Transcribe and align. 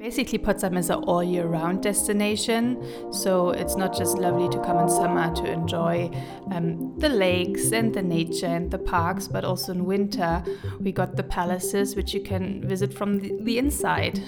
Basically, 0.00 0.38
Potsdam 0.38 0.78
is 0.78 0.88
an 0.88 1.04
all 1.04 1.22
year 1.22 1.44
round 1.46 1.82
destination, 1.82 2.82
so 3.12 3.50
it's 3.50 3.76
not 3.76 3.94
just 3.94 4.16
lovely 4.16 4.48
to 4.48 4.58
come 4.64 4.78
in 4.78 4.88
summer 4.88 5.30
to 5.34 5.44
enjoy 5.44 6.10
um, 6.50 6.98
the 6.98 7.10
lakes 7.10 7.70
and 7.70 7.92
the 7.92 8.00
nature 8.02 8.46
and 8.46 8.70
the 8.70 8.78
parks, 8.78 9.28
but 9.28 9.44
also 9.44 9.72
in 9.72 9.84
winter 9.84 10.42
we 10.80 10.90
got 10.90 11.16
the 11.16 11.22
palaces 11.22 11.96
which 11.96 12.14
you 12.14 12.22
can 12.22 12.66
visit 12.66 12.94
from 12.94 13.18
the, 13.18 13.36
the 13.42 13.58
inside. 13.58 14.18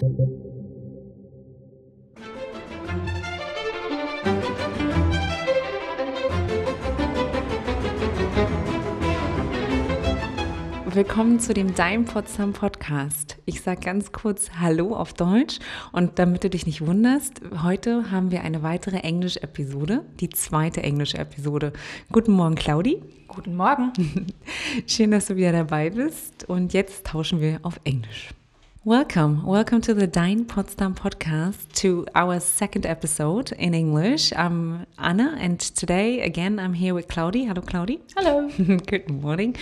Willkommen 10.95 11.40
zu 11.40 11.54
dem 11.54 11.74
Dein 11.74 12.04
Potsdam 12.04 12.52
Podcast. 12.52 13.38
Ich 13.46 13.62
sage 13.62 13.80
ganz 13.80 14.12
kurz 14.12 14.50
Hallo 14.61 14.95
auf 14.95 15.14
Deutsch 15.14 15.58
und 15.90 16.18
damit 16.18 16.45
du 16.45 16.50
dich 16.50 16.66
nicht 16.66 16.86
wunderst, 16.86 17.40
heute 17.62 18.11
haben 18.11 18.30
wir 18.30 18.43
eine 18.43 18.62
weitere 18.62 18.98
Englisch-Episode, 18.98 20.04
die 20.20 20.29
zweite 20.29 20.82
Englisch-Episode. 20.82 21.72
Guten 22.12 22.32
Morgen, 22.32 22.57
Claudi. 22.57 23.03
Guten 23.26 23.57
Morgen. 23.57 23.94
Schön, 24.86 25.12
dass 25.12 25.29
du 25.29 25.36
wieder 25.36 25.53
dabei 25.53 25.89
bist 25.89 26.46
und 26.50 26.75
jetzt 26.75 27.06
tauschen 27.06 27.40
wir 27.40 27.61
auf 27.62 27.81
Englisch. 27.84 28.29
Welcome, 28.85 29.46
welcome 29.46 29.81
to 29.82 29.95
the 29.95 30.09
Dein 30.09 30.45
Potsdam 30.49 30.96
podcast, 30.96 31.73
to 31.75 32.05
our 32.17 32.41
second 32.41 32.84
episode 32.84 33.53
in 33.53 33.75
English. 33.75 34.33
I'm 34.33 34.86
Anna, 34.98 35.36
and 35.39 35.61
today 35.61 36.23
again 36.23 36.59
I'm 36.59 36.75
here 36.75 36.92
with 36.92 37.06
Claudi. 37.06 37.47
Hello, 37.47 37.62
Claudi. 37.62 38.00
Hello. 38.17 38.48
Good 38.89 39.09
morning. 39.09 39.55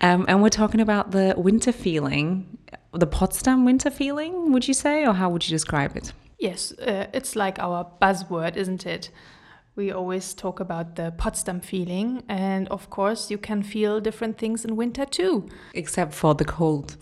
Um, 0.00 0.24
and 0.26 0.40
we're 0.40 0.48
talking 0.48 0.80
about 0.80 1.10
the 1.10 1.34
winter 1.36 1.70
feeling, 1.70 2.56
the 2.94 3.06
Potsdam 3.06 3.66
winter 3.66 3.90
feeling, 3.90 4.52
would 4.52 4.66
you 4.66 4.72
say, 4.72 5.04
or 5.06 5.12
how 5.12 5.28
would 5.28 5.46
you 5.46 5.50
describe 5.50 5.94
it? 5.94 6.14
Yes, 6.38 6.72
uh, 6.78 7.08
it's 7.12 7.36
like 7.36 7.58
our 7.58 7.86
buzzword, 8.00 8.56
isn't 8.56 8.86
it? 8.86 9.10
We 9.76 9.92
always 9.92 10.32
talk 10.32 10.60
about 10.60 10.96
the 10.96 11.12
Potsdam 11.12 11.60
feeling, 11.60 12.22
and 12.26 12.68
of 12.68 12.88
course, 12.88 13.30
you 13.30 13.36
can 13.36 13.62
feel 13.62 14.00
different 14.00 14.38
things 14.38 14.64
in 14.64 14.76
winter 14.76 15.04
too. 15.04 15.50
Except 15.74 16.14
for 16.14 16.34
the 16.34 16.46
cold 16.46 16.96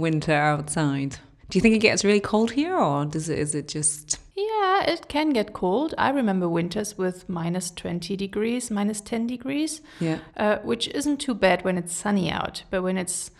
winter 0.00 0.32
outside. 0.32 1.16
Do 1.50 1.58
you 1.58 1.60
think 1.60 1.74
it 1.76 1.80
gets 1.80 2.04
really 2.04 2.20
cold 2.20 2.52
here, 2.52 2.74
or 2.76 3.04
does 3.04 3.28
it? 3.28 3.38
Is 3.38 3.54
it 3.54 3.68
just? 3.68 4.18
Yeah, 4.34 4.84
it 4.90 5.08
can 5.08 5.30
get 5.30 5.52
cold. 5.52 5.94
I 5.98 6.08
remember 6.10 6.48
winters 6.48 6.96
with 6.96 7.28
minus 7.28 7.70
20 7.70 8.16
degrees, 8.16 8.70
minus 8.70 9.02
10 9.02 9.26
degrees, 9.26 9.82
Yeah. 10.00 10.18
uh, 10.38 10.56
which 10.64 10.88
isn't 10.88 11.18
too 11.18 11.34
bad 11.34 11.62
when 11.64 11.76
it's 11.76 11.94
sunny 11.94 12.30
out, 12.30 12.62
but 12.70 12.82
when 12.82 12.96
it's 12.96 13.30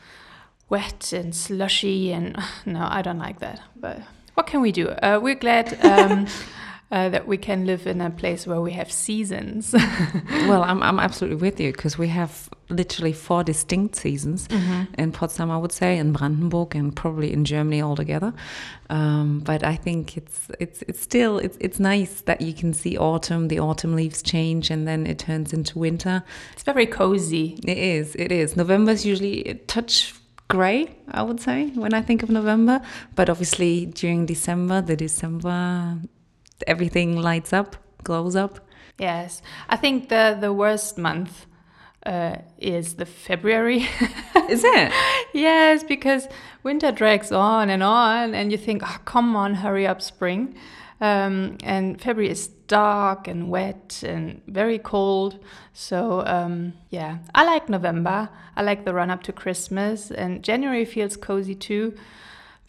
wet 0.69 1.13
and 1.15 1.35
slushy 1.35 2.13
and 2.13 2.37
no, 2.67 2.87
I 2.91 3.01
don't 3.01 3.19
like 3.19 3.41
that. 3.41 3.61
But 3.75 4.03
what 4.35 4.47
can 4.47 4.61
we 4.61 4.73
do? 4.73 4.89
Uh, 4.91 5.19
we're 5.23 5.35
glad 5.35 5.83
um, 5.85 6.27
uh, 6.93 7.09
that 7.09 7.27
we 7.27 7.39
can 7.39 7.65
live 7.65 7.87
in 7.87 8.03
a 8.03 8.11
place 8.11 8.47
where 8.47 8.61
we 8.61 8.73
have 8.73 8.93
seasons. 8.93 9.75
Well, 10.49 10.65
I'm 10.65 10.83
I'm 10.83 10.99
absolutely 10.99 11.41
with 11.41 11.61
you 11.61 11.73
because 11.73 11.97
we 11.97 12.09
have 12.09 12.49
literally 12.69 13.13
four 13.13 13.45
distinct 13.45 13.97
seasons 13.97 14.49
in 14.99 15.13
Potsdam, 15.13 15.51
I 15.51 15.57
would 15.57 15.73
say, 15.73 15.99
in 15.99 16.13
Brandenburg, 16.13 16.75
and 16.75 16.95
probably 16.95 17.33
in 17.33 17.45
Germany 17.45 17.81
altogether. 17.81 18.35
Um, 18.91 19.41
but 19.41 19.63
I 19.65 19.77
think 19.77 20.17
it's 20.17 20.49
it's 20.59 20.83
it's 20.89 21.01
still 21.01 21.39
it's 21.39 21.57
it's 21.61 21.79
nice 21.79 22.23
that 22.23 22.41
you 22.41 22.53
can 22.53 22.75
see 22.75 22.99
autumn. 22.99 23.49
The 23.49 23.61
autumn 23.61 23.95
leaves 23.95 24.21
change, 24.23 24.71
and 24.71 24.87
then 24.87 25.07
it 25.07 25.19
turns 25.19 25.53
into 25.53 25.79
winter. 25.79 26.23
it's 26.53 26.65
very 26.65 26.87
cozy. 26.87 27.59
It 27.65 27.79
is. 27.79 28.15
It 28.17 28.33
is. 28.33 28.57
November 28.57 28.93
is 28.93 29.07
usually 29.07 29.45
a 29.45 29.55
touch 29.55 30.15
grey, 30.49 30.89
I 31.09 31.23
would 31.23 31.41
say, 31.41 31.69
when 31.71 31.95
I 31.95 32.03
think 32.03 32.23
of 32.23 32.31
November. 32.31 32.81
But 33.15 33.31
obviously, 33.31 33.87
during 33.87 34.27
December, 34.27 34.83
the 34.83 34.97
December, 34.97 35.99
everything 36.67 37.17
lights 37.17 37.53
up, 37.53 37.77
glows 38.03 38.37
up. 38.37 38.61
Yes, 38.99 39.43
I 39.69 39.77
think 39.77 40.09
the 40.09 40.37
the 40.41 40.53
worst 40.53 40.99
month 40.99 41.47
uh, 42.05 42.37
is 42.59 42.95
the 42.95 43.07
February. 43.07 43.79
Is 44.49 44.65
it? 44.65 44.93
yes, 45.33 45.85
because 45.85 46.29
winter 46.63 46.93
drags 46.93 47.31
on 47.33 47.71
and 47.71 47.83
on, 47.83 48.35
and 48.35 48.51
you 48.51 48.59
think, 48.59 48.83
oh, 48.85 48.99
come 49.05 49.37
on, 49.37 49.55
hurry 49.55 49.87
up, 49.87 50.03
spring. 50.03 50.57
Um, 51.01 51.59
and 51.65 52.01
February 52.01 52.31
is 52.31 52.49
dark 52.49 53.27
and 53.27 53.51
wet 53.51 54.03
and 54.07 54.41
very 54.47 54.79
cold. 54.79 55.39
So, 55.73 56.25
um, 56.27 56.75
yeah, 56.91 57.19
I 57.35 57.45
like 57.45 57.69
November. 57.69 58.29
I 58.57 58.63
like 58.63 58.85
the 58.85 58.95
run 58.95 59.11
up 59.11 59.23
to 59.25 59.33
Christmas, 59.33 60.11
and 60.11 60.43
January 60.43 60.85
feels 60.85 61.17
cozy 61.17 61.55
too. 61.55 61.95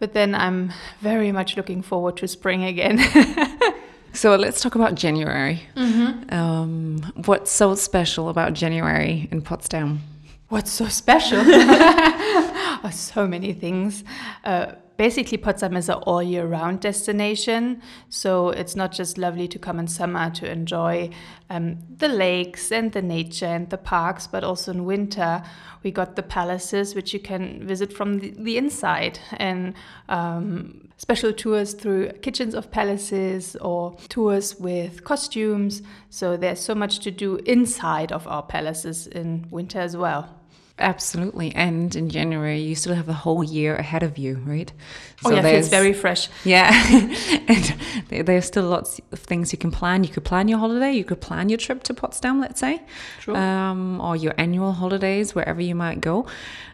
But 0.03 0.12
then 0.12 0.36
I'm 0.36 0.74
very 1.00 1.31
much 1.31 1.56
looking 1.56 1.81
forward 1.81 2.18
to 2.18 2.28
spring 2.28 2.66
again. 2.66 3.00
So 4.16 4.36
let's 4.36 4.62
talk 4.62 4.75
about 4.75 4.94
January. 4.94 5.64
Um, 5.75 7.12
what's 7.25 7.50
so 7.50 7.74
special 7.74 8.30
about 8.30 8.53
January 8.53 9.28
in 9.31 9.42
Potsdam? 9.42 10.02
What's 10.50 10.72
so 10.72 10.88
special? 10.88 11.40
oh, 11.44 12.92
so 12.94 13.25
many 13.25 13.53
things. 13.53 14.03
Uh, 14.44 14.74
basically, 14.98 15.38
Potsdam 15.38 15.76
is 15.78 15.90
an 15.90 15.96
all 15.96 16.22
year 16.24 16.46
round 16.46 16.80
destination. 16.81 17.81
So 18.09 18.50
it's 18.50 18.76
not 18.76 18.92
just 18.92 19.18
lovely 19.18 19.48
to 19.48 19.59
come 19.59 19.80
in 19.80 19.88
summer 19.88 20.30
to 20.31 20.52
enjoy 20.52 21.09
um, 21.50 21.80
the 21.98 22.08
lakes 22.08 22.72
and 22.72 22.92
the 22.92 23.02
nature 23.02 23.46
and 23.46 23.70
the 23.70 23.78
parks, 23.78 24.28
but 24.28 24.44
also 24.44 24.72
in 24.72 24.86
winter 24.86 25.44
we 25.84 25.92
got 25.92 26.16
the 26.16 26.24
palaces 26.24 26.96
which 26.96 27.14
you 27.14 27.20
can 27.20 27.68
visit 27.68 27.92
from 27.92 28.20
the, 28.20 28.34
the 28.38 28.58
inside 28.58 29.20
and 29.34 29.74
um, 30.09 30.90
special 30.98 31.34
tours 31.34 31.74
through 31.74 32.10
kitchens 32.22 32.56
of 32.56 32.72
palaces 32.72 33.56
or 33.58 33.96
tours 34.10 34.56
with 34.60 35.04
costumes. 35.04 35.81
So 36.10 36.38
there's 36.38 36.60
so 36.60 36.74
much 36.74 37.00
to 37.00 37.12
do 37.12 37.36
inside 37.46 38.12
of 38.12 38.28
our 38.28 38.44
palaces 38.44 39.08
in 39.08 39.48
winter 39.52 39.80
as 39.80 39.98
well. 39.98 40.43
Absolutely. 40.80 41.54
And 41.54 41.96
in 41.96 42.10
January, 42.10 42.60
you 42.60 42.74
still 42.74 42.96
have 42.96 43.06
the 43.06 43.14
whole 43.14 43.44
year 43.44 43.76
ahead 43.76 44.02
of 44.02 44.18
you, 44.18 44.42
right? 44.44 44.74
Oh 45.24 45.30
yeah, 45.32 45.42
there's- 45.42 45.70
feels 45.70 45.70
very 45.70 45.94
fresh. 45.94 46.30
Yeah, 46.44 46.72
and 47.48 47.76
there- 48.10 48.24
there's 48.24 48.46
still 48.46 48.64
lots 48.66 49.00
of 49.12 49.20
things 49.20 49.52
you 49.54 49.60
can 49.60 49.70
plan. 49.70 50.04
You 50.04 50.10
could 50.10 50.26
plan 50.26 50.48
your 50.48 50.58
holiday. 50.58 50.92
You 50.92 51.04
could 51.04 51.22
plan 51.22 51.50
your 51.50 51.58
trip 51.60 51.84
to 51.84 51.94
Potsdam, 51.94 52.42
let's 52.42 52.60
say, 52.60 52.82
True. 53.20 53.36
um, 53.36 54.02
or 54.02 54.16
your 54.16 54.34
annual 54.40 54.72
holidays 54.74 55.36
wherever 55.36 55.62
you 55.62 55.76
might 55.76 56.02
go. 56.02 56.26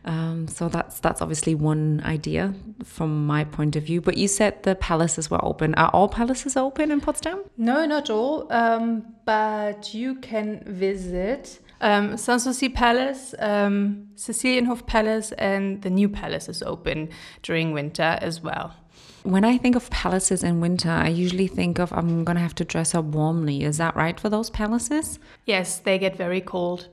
Um, 0.05 0.47
so 0.47 0.69
that's 0.69 1.01
that's 1.01 1.21
obviously 1.21 1.53
one 1.53 2.01
idea 2.05 2.53
from 2.85 3.27
my 3.27 3.43
point 3.43 3.75
of 3.75 3.83
view. 3.83 3.99
But 3.99 4.15
you 4.17 4.29
said 4.29 4.63
the 4.63 4.75
palaces 4.75 5.29
were 5.29 5.43
open. 5.43 5.75
Are 5.75 5.89
all 5.89 6.07
palaces 6.07 6.55
open 6.55 6.89
in 6.91 7.01
Potsdam? 7.01 7.41
No, 7.57 7.85
not 7.85 8.09
all. 8.09 8.47
Um, 8.51 9.03
but 9.25 9.93
you 9.93 10.15
can 10.15 10.63
visit 10.65 11.59
um, 11.81 12.13
Sanssouci 12.13 12.73
Palace, 12.73 13.33
um, 13.39 14.07
Cecilienhof 14.15 14.85
Palace, 14.85 15.31
and 15.33 15.81
the 15.81 15.89
new 15.89 16.09
palace 16.09 16.49
is 16.49 16.61
open 16.63 17.09
during 17.43 17.71
winter 17.71 18.17
as 18.21 18.41
well. 18.41 18.75
When 19.23 19.43
I 19.43 19.57
think 19.57 19.75
of 19.75 19.89
palaces 19.89 20.43
in 20.43 20.61
winter, 20.61 20.89
I 20.89 21.09
usually 21.09 21.47
think 21.47 21.79
of 21.79 21.91
I'm 21.93 22.23
gonna 22.23 22.39
have 22.39 22.55
to 22.55 22.65
dress 22.65 22.95
up 22.95 23.05
warmly. 23.05 23.63
Is 23.63 23.77
that 23.77 23.95
right 23.95 24.19
for 24.19 24.29
those 24.29 24.49
palaces? 24.49 25.19
Yes, 25.45 25.79
they 25.79 25.97
get 25.99 26.15
very 26.15 26.41
cold. 26.41 26.87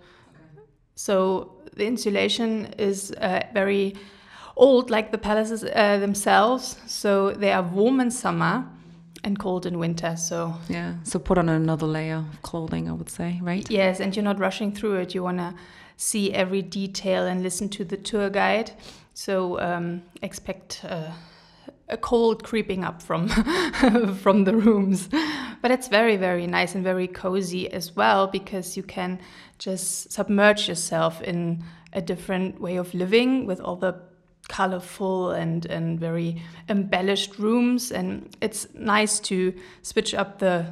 So 0.94 1.52
the 1.75 1.86
insulation 1.86 2.75
is 2.78 3.12
uh, 3.12 3.42
very 3.54 3.94
old, 4.56 4.91
like 4.91 5.12
the 5.12 5.19
palaces 5.19 5.64
uh, 5.64 5.98
themselves. 5.98 6.76
So 6.86 7.32
they 7.32 7.52
are 7.52 7.62
warm 7.62 8.00
in 8.00 8.10
summer 8.10 8.66
and 9.26 9.38
cold 9.38 9.66
in 9.66 9.78
winter. 9.78 10.16
So 10.16 10.54
Yeah. 10.69 10.94
So 11.03 11.19
put 11.19 11.37
on 11.37 11.48
another 11.48 11.87
layer 11.87 12.25
of 12.32 12.42
clothing, 12.42 12.88
I 12.88 12.92
would 12.92 13.10
say, 13.10 13.38
right? 13.42 13.69
Yes, 13.70 14.00
and 14.00 14.14
you're 14.14 14.25
not 14.25 14.38
rushing 14.38 14.72
through 14.72 14.94
it. 15.00 15.14
You 15.14 15.22
want 15.25 15.38
to 15.38 15.54
see 15.97 16.32
every 16.32 16.62
detail 16.62 17.26
and 17.26 17.42
listen 17.42 17.69
to 17.70 17.84
the 17.84 17.97
tour 17.97 18.31
guide. 18.31 18.70
So 19.14 19.60
um, 19.60 20.03
expect 20.22 20.84
uh, 20.88 21.10
a 21.88 21.97
cold 21.97 22.44
creeping 22.44 22.84
up 22.84 23.03
from 23.03 23.28
from 24.23 24.44
the 24.44 24.55
rooms. 24.55 25.08
But 25.62 25.70
it's 25.70 25.88
very 25.88 26.17
very 26.17 26.46
nice 26.46 26.75
and 26.75 26.84
very 26.84 27.08
cozy 27.08 27.70
as 27.73 27.96
well 27.96 28.28
because 28.28 28.76
you 28.76 28.82
can 28.82 29.19
just 29.58 30.12
submerge 30.12 30.69
yourself 30.69 31.20
in 31.23 31.64
a 31.93 32.00
different 32.00 32.61
way 32.61 32.76
of 32.76 32.93
living 32.94 33.46
with 33.46 33.61
all 33.61 33.76
the 33.76 33.94
colorful 34.48 35.31
and 35.31 35.66
and 35.66 35.98
very 35.98 36.43
embellished 36.69 37.38
rooms 37.38 37.90
and 37.90 38.37
it's 38.40 38.66
nice 38.75 39.19
to 39.20 39.52
switch 39.82 40.14
up 40.14 40.38
the 40.38 40.66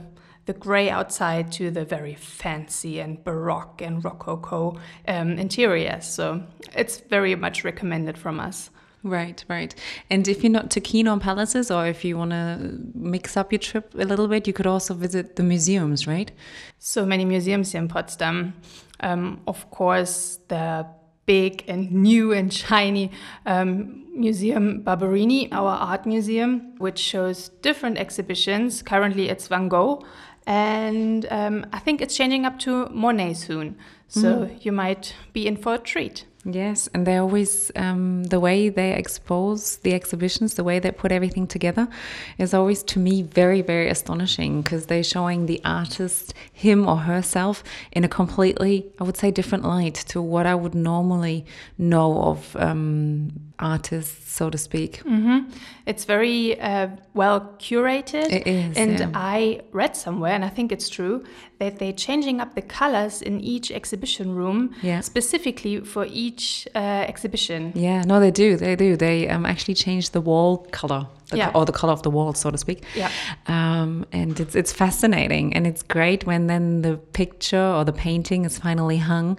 the 0.47 0.53
gray 0.53 0.91
outside 0.91 1.50
to 1.53 1.71
the 1.71 1.85
very 1.85 2.15
fancy 2.15 3.00
and 3.00 3.23
baroque 3.25 3.81
and 3.81 4.05
rococo 4.05 4.79
um, 5.09 5.38
interiors. 5.38 6.05
So 6.06 6.43
it's 6.76 7.00
very 7.00 7.35
much 7.35 7.65
recommended 7.65 8.19
from 8.19 8.41
us. 8.41 8.71
Right, 9.03 9.44
right. 9.49 9.75
And 10.09 10.27
if 10.29 10.43
you're 10.43 10.53
not 10.53 10.70
too 10.70 10.81
keen 10.81 11.09
on 11.09 11.20
palaces 11.20 11.70
or 11.70 11.87
if 11.87 12.05
you 12.05 12.17
want 12.17 12.31
to 12.31 12.79
mix 12.94 13.37
up 13.37 13.53
your 13.53 13.59
trip 13.59 13.94
a 13.94 14.05
little 14.05 14.29
bit, 14.29 14.47
you 14.47 14.55
could 14.55 14.67
also 14.67 14.94
visit 14.94 15.37
the 15.37 15.43
museums, 15.43 16.06
right? 16.06 16.31
So 16.79 17.05
many 17.05 17.25
museums 17.27 17.73
here 17.73 17.82
in 17.82 17.88
Potsdam. 17.88 18.55
Um, 19.00 19.43
of 19.47 19.70
course, 19.70 20.38
the 20.49 20.87
big 21.26 21.65
and 21.69 21.91
new 21.91 22.32
and 22.32 22.53
shiny 22.53 23.11
um, 23.47 24.05
Museum 24.15 24.82
Barberini, 24.82 25.50
our 25.53 25.71
art 25.76 26.06
museum, 26.06 26.75
which 26.79 26.99
shows 26.99 27.49
different 27.62 27.99
exhibitions. 27.99 28.82
Currently, 28.82 29.29
it's 29.29 29.49
Van 29.49 29.69
Gogh, 29.69 30.05
and 30.47 31.26
um, 31.31 31.67
I 31.73 31.79
think 31.79 32.00
it's 32.00 32.17
changing 32.17 32.44
up 32.47 32.59
to 32.61 32.88
Monet 32.91 33.35
soon. 33.35 33.76
So 34.09 34.44
mm. 34.44 34.65
you 34.65 34.73
might 34.73 35.15
be 35.32 35.47
in 35.47 35.56
for 35.56 35.75
a 35.75 35.79
treat. 35.79 36.26
Yes, 36.46 36.91
and 36.93 37.06
they 37.06 37.17
always 37.17 37.73
um, 37.75 38.25
the 38.25 38.38
way 38.38 38.69
they 38.69 38.93
expose 38.93 39.79
the 39.79 39.94
exhibitions, 39.94 40.55
the 40.55 40.64
way 40.64 40.79
they 40.79 40.91
put 40.91 41.11
everything 41.11 41.46
together, 41.46 41.88
is 42.37 42.52
always 42.52 42.82
to 42.82 42.99
me 42.99 43.23
very 43.23 43.62
very 43.62 43.88
astonishing 43.88 44.61
because 44.61 44.87
they're 44.87 45.02
showing 45.02 45.46
the 45.46 45.61
artist 45.64 46.35
him 46.52 46.87
or 46.87 46.99
herself 46.99 47.64
in 47.93 48.05
a 48.05 48.08
completely, 48.08 48.87
I 49.00 49.05
would 49.05 49.17
say, 49.17 49.31
different 49.31 49.64
light 49.64 49.94
to 50.08 50.20
what 50.20 50.44
I 50.44 50.55
would 50.55 50.75
normally 50.75 51.46
know 51.79 52.23
of 52.23 52.55
um, 52.56 53.32
artists, 53.59 54.33
so 54.33 54.51
to 54.51 54.59
speak. 54.59 55.03
Mm-hmm. 55.05 55.51
It's 55.87 56.05
very 56.05 56.61
uh, 56.61 56.89
well 57.15 57.55
curated. 57.59 58.31
It 58.33 58.47
is, 58.47 58.77
and 58.77 58.99
yeah. 58.99 59.11
I 59.15 59.61
read 59.73 59.97
somewhere, 59.97 60.33
and 60.33 60.45
I 60.45 60.49
think 60.49 60.73
it's 60.73 60.89
true, 60.89 61.25
that 61.59 61.79
they're 61.79 61.93
changing 61.93 62.41
up 62.41 62.55
the 62.55 62.62
colors 62.62 63.23
in 63.23 63.41
each 63.41 63.71
exhibition 63.71 64.35
room 64.35 64.75
Yeah. 64.83 65.01
specifically 65.03 65.81
for 65.81 66.06
each 66.11 66.67
uh, 66.75 66.79
exhibition. 67.09 67.73
Yeah, 67.75 68.03
no, 68.03 68.19
they 68.19 68.31
do. 68.31 68.56
They 68.56 68.77
do. 68.77 68.97
They 68.97 69.29
um, 69.29 69.47
actually 69.47 69.75
change 69.75 70.11
the 70.11 70.21
wall 70.21 70.67
color, 70.73 71.06
the 71.31 71.37
Yeah. 71.37 71.51
co- 71.53 71.61
or 71.61 71.65
the 71.65 71.73
color 71.73 71.93
of 71.93 72.03
the 72.03 72.11
wall, 72.11 72.35
so 72.35 72.51
to 72.51 72.59
speak. 72.59 72.83
Yeah. 72.97 73.11
Um, 73.47 74.05
and 74.12 74.41
it's 74.41 74.55
it's 74.55 74.73
fascinating, 74.73 75.55
and 75.55 75.67
it's 75.67 75.83
great 75.83 76.27
when 76.27 76.47
then 76.49 76.83
the 76.83 76.97
picture 77.12 77.67
or 77.77 77.85
the 77.85 77.93
painting 77.93 78.45
is 78.45 78.59
finally 78.59 78.99
hung, 78.99 79.39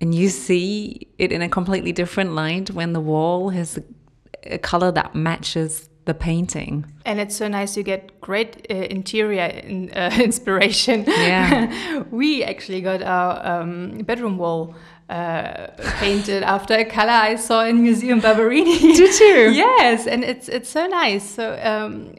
and 0.00 0.14
you 0.14 0.28
see 0.28 1.08
it 1.18 1.32
in 1.32 1.42
a 1.42 1.48
completely 1.48 1.92
different 1.92 2.34
light 2.34 2.70
when 2.70 2.92
the 2.92 3.00
wall 3.00 3.50
has 3.50 3.78
a, 3.78 4.54
a 4.54 4.58
color 4.58 4.92
that 4.92 5.14
matches 5.14 5.88
the 6.04 6.14
painting. 6.14 6.84
And 7.04 7.18
it's 7.18 7.36
so 7.36 7.48
nice. 7.48 7.76
You 7.76 7.82
get 7.82 8.20
great 8.20 8.66
uh, 8.70 8.74
interior 8.74 9.46
in, 9.46 9.90
uh, 9.90 10.10
inspiration. 10.20 11.04
Yeah. 11.06 12.02
we 12.10 12.44
actually 12.44 12.80
got 12.80 13.02
our 13.02 13.62
um, 13.62 13.98
bedroom 13.98 14.36
wall 14.36 14.74
uh, 15.08 15.68
painted 15.98 16.42
after 16.42 16.74
a 16.74 16.84
color 16.84 17.10
I 17.10 17.36
saw 17.36 17.64
in 17.64 17.82
Museum 17.82 18.20
Barberini. 18.20 18.78
Did 18.78 19.20
you? 19.20 19.50
yes, 19.50 20.06
and 20.06 20.24
it's 20.24 20.48
it's 20.48 20.68
so 20.68 20.86
nice. 20.86 21.28
So 21.28 21.58
um, 21.62 22.14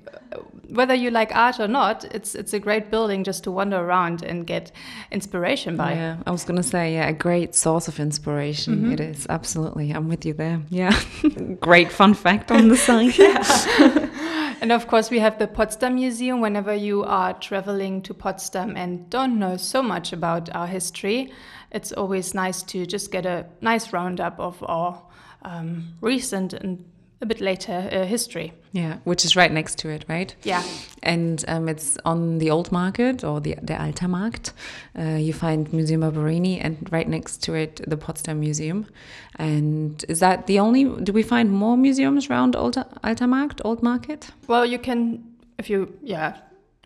whether 0.75 0.93
you 0.93 1.11
like 1.11 1.35
art 1.35 1.59
or 1.59 1.67
not, 1.67 2.03
it's 2.15 2.35
it's 2.35 2.53
a 2.53 2.59
great 2.59 2.91
building 2.91 3.23
just 3.23 3.43
to 3.45 3.51
wander 3.51 3.77
around 3.77 4.23
and 4.23 4.45
get 4.45 4.71
inspiration 5.11 5.77
by. 5.77 5.93
Yeah, 5.93 6.17
I 6.25 6.31
was 6.31 6.43
gonna 6.43 6.63
say, 6.63 6.93
yeah, 6.93 7.07
a 7.07 7.13
great 7.13 7.55
source 7.55 7.87
of 7.87 7.99
inspiration. 7.99 8.91
It 8.91 8.99
is 8.99 9.25
absolutely. 9.29 9.91
I'm 9.91 10.07
with 10.07 10.25
you 10.25 10.33
there. 10.33 10.61
Yeah, 10.69 10.99
great 11.61 11.91
fun 11.91 12.13
fact 12.13 12.51
on 12.51 12.67
the 12.67 12.75
side. 12.75 13.15
And 14.61 14.71
of 14.71 14.87
course, 14.87 15.11
we 15.11 15.19
have 15.19 15.37
the 15.37 15.47
Potsdam 15.47 15.95
Museum. 15.95 16.41
Whenever 16.41 16.73
you 16.73 17.03
are 17.03 17.33
traveling 17.33 18.01
to 18.03 18.13
Potsdam 18.13 18.75
and 18.75 19.09
don't 19.09 19.37
know 19.37 19.57
so 19.57 19.83
much 19.83 20.13
about 20.13 20.53
our 20.55 20.67
history, 20.67 21.31
it's 21.71 21.91
always 21.91 22.33
nice 22.33 22.63
to 22.63 22.85
just 22.85 23.11
get 23.11 23.25
a 23.25 23.45
nice 23.61 23.93
roundup 23.93 24.39
of 24.39 24.63
our 24.67 25.03
um, 25.43 25.93
recent 26.01 26.53
and 26.53 26.83
a 27.25 27.27
bit 27.27 27.41
later 27.41 27.89
uh, 27.91 28.05
history. 28.05 28.53
Yeah, 28.71 28.97
which 29.03 29.25
is 29.25 29.35
right 29.35 29.51
next 29.51 29.77
to 29.79 29.89
it, 29.89 30.05
right? 30.07 30.35
Yeah. 30.43 30.63
And 31.03 31.43
um, 31.47 31.69
it's 31.69 31.97
on 32.05 32.39
the 32.39 32.51
Old 32.51 32.71
Market 32.71 33.23
or 33.23 33.41
the 33.41 33.55
the 33.61 33.81
Alter 33.81 34.07
Markt. 34.07 34.53
Uh, 34.97 35.17
you 35.27 35.33
find 35.33 35.71
Museum 35.73 36.01
Barberini, 36.01 36.59
and 36.59 36.77
right 36.91 37.07
next 37.07 37.43
to 37.43 37.53
it, 37.53 37.81
the 37.87 37.97
Potsdam 37.97 38.39
Museum. 38.39 38.85
And 39.37 40.03
is 40.07 40.19
that 40.19 40.47
the 40.47 40.59
only? 40.59 40.83
Do 41.03 41.13
we 41.13 41.23
find 41.23 41.51
more 41.51 41.77
museums 41.77 42.29
around 42.29 42.55
Old 42.55 42.77
Alter 43.03 43.27
Markt, 43.27 43.61
Old 43.65 43.81
Market? 43.81 44.31
Well, 44.47 44.65
you 44.65 44.79
can, 44.79 45.23
if 45.57 45.69
you, 45.69 45.97
yeah, 46.01 46.37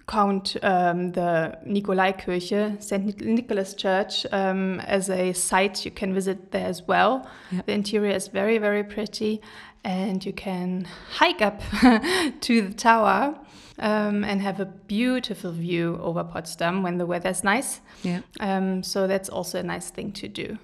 count 0.09 0.57
um, 0.63 1.11
the 1.11 1.57
Nikolaikirche, 1.65 2.81
St. 2.81 3.21
Nicholas 3.21 3.73
Church, 3.75 4.25
um, 4.31 4.79
as 4.81 5.09
a 5.09 5.33
site 5.33 5.85
you 5.85 5.91
can 5.91 6.13
visit 6.13 6.51
there 6.51 6.65
as 6.65 6.81
well. 6.87 7.29
Yeah. 7.51 7.61
The 7.65 7.73
interior 7.73 8.15
is 8.15 8.27
very, 8.27 8.57
very 8.57 8.83
pretty, 8.83 9.41
and 9.83 10.23
you 10.25 10.33
can 10.33 10.87
hike 11.11 11.41
up 11.41 11.61
to 12.41 12.61
the 12.61 12.73
tower 12.73 13.37
um, 13.79 14.23
and 14.23 14.41
have 14.41 14.59
a 14.59 14.65
beautiful 14.65 15.51
view 15.51 15.99
over 16.01 16.23
Potsdam 16.23 16.83
when 16.83 16.97
the 16.97 17.05
weather's 17.05 17.43
nice. 17.43 17.81
Yeah. 18.03 18.21
Um, 18.39 18.83
so 18.83 19.07
that's 19.07 19.29
also 19.29 19.59
a 19.59 19.63
nice 19.63 19.89
thing 19.89 20.11
to 20.13 20.27
do. 20.27 20.57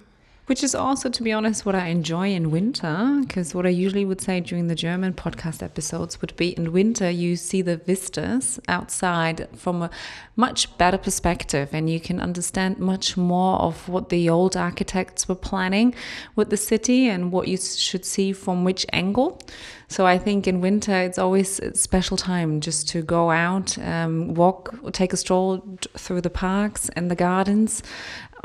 Which 0.48 0.64
is 0.64 0.76
also, 0.76 1.10
to 1.10 1.24
be 1.24 1.34
honest, 1.34 1.66
what 1.66 1.74
I 1.74 1.88
enjoy 1.88 2.32
in 2.32 2.52
winter. 2.52 3.18
Because 3.22 3.56
what 3.56 3.66
I 3.66 3.70
usually 3.70 4.06
would 4.06 4.22
say 4.22 4.40
during 4.40 4.68
the 4.68 4.76
German 4.76 5.14
podcast 5.14 5.64
episodes 5.64 6.22
would 6.22 6.36
be 6.36 6.50
in 6.50 6.72
winter, 6.72 7.10
you 7.10 7.36
see 7.36 7.64
the 7.64 7.78
vistas 7.78 8.60
outside 8.68 9.48
from 9.56 9.82
a 9.82 9.90
much 10.36 10.78
better 10.78 10.98
perspective 11.00 11.70
and 11.72 11.90
you 11.90 12.00
can 12.00 12.20
understand 12.20 12.78
much 12.78 13.18
more 13.18 13.58
of 13.58 13.90
what 13.90 14.10
the 14.10 14.30
old 14.30 14.56
architects 14.56 15.28
were 15.28 15.36
planning 15.36 15.96
with 16.36 16.52
the 16.52 16.58
city 16.58 17.08
and 17.08 17.32
what 17.32 17.48
you 17.48 17.58
should 17.58 18.06
see 18.06 18.32
from 18.32 18.64
which 18.64 18.86
angle. 18.94 19.42
So 19.88 20.06
I 20.06 20.18
think 20.18 20.48
in 20.48 20.62
winter 20.62 20.96
it's 20.96 21.18
always 21.18 21.60
a 21.60 21.76
special 21.76 22.18
time 22.18 22.60
just 22.60 22.88
to 22.90 23.02
go 23.02 23.32
out, 23.32 23.78
um, 23.80 24.34
walk, 24.34 24.76
or 24.84 24.92
take 24.92 25.14
a 25.14 25.18
stroll 25.18 25.78
through 25.98 26.22
the 26.22 26.30
parks 26.30 26.90
and 26.90 27.10
the 27.10 27.16
gardens 27.16 27.82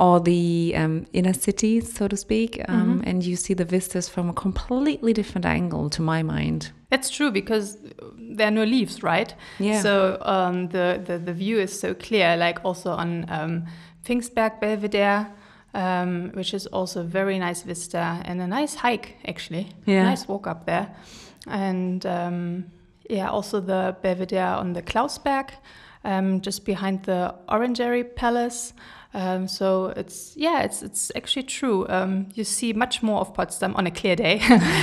or 0.00 0.18
the 0.18 0.72
um, 0.76 1.06
inner 1.12 1.34
cities, 1.34 1.92
so 1.92 2.08
to 2.08 2.16
speak, 2.16 2.60
um, 2.68 3.02
and 3.04 3.22
you 3.22 3.36
see 3.36 3.54
the 3.54 3.66
vistas 3.66 4.08
from 4.08 4.30
a 4.30 4.32
completely 4.32 5.12
different 5.12 5.44
angle, 5.44 5.90
to 5.90 6.00
my 6.00 6.22
mind. 6.22 6.70
That's 6.88 7.10
true 7.10 7.30
because 7.30 7.76
there 8.18 8.48
are 8.48 8.50
no 8.50 8.64
leaves, 8.64 9.02
right? 9.02 9.34
Yeah. 9.58 9.82
So 9.82 10.16
um, 10.22 10.68
the, 10.68 11.00
the 11.06 11.18
the 11.18 11.34
view 11.34 11.58
is 11.60 11.78
so 11.78 11.94
clear. 11.94 12.36
Like 12.36 12.64
also 12.64 12.90
on 12.92 13.26
um, 13.28 13.66
Pfingstberg 14.04 14.58
Belvedere, 14.60 15.26
um, 15.74 16.30
which 16.32 16.54
is 16.54 16.66
also 16.66 17.00
a 17.00 17.04
very 17.04 17.38
nice 17.38 17.62
vista 17.62 18.22
and 18.24 18.40
a 18.40 18.46
nice 18.46 18.74
hike 18.74 19.16
actually. 19.26 19.66
Yeah. 19.86 20.04
Nice 20.04 20.26
walk 20.26 20.46
up 20.46 20.64
there, 20.64 20.88
and 21.46 22.06
um, 22.06 22.64
yeah, 23.10 23.28
also 23.28 23.60
the 23.60 23.94
Belvedere 24.02 24.56
on 24.58 24.72
the 24.72 24.82
Klausberg, 24.82 25.50
um, 26.04 26.40
just 26.40 26.64
behind 26.64 27.02
the 27.02 27.34
Orangery 27.48 28.04
Palace. 28.04 28.72
Um, 29.12 29.48
so 29.48 29.86
it's 29.96 30.36
yeah, 30.36 30.62
it's 30.62 30.82
it's 30.82 31.10
actually 31.16 31.42
true. 31.42 31.86
Um, 31.88 32.28
you 32.34 32.44
see 32.44 32.72
much 32.72 33.02
more 33.02 33.20
of 33.20 33.34
Potsdam 33.34 33.74
on 33.74 33.86
a 33.86 33.90
clear 33.90 34.14
day 34.14 34.40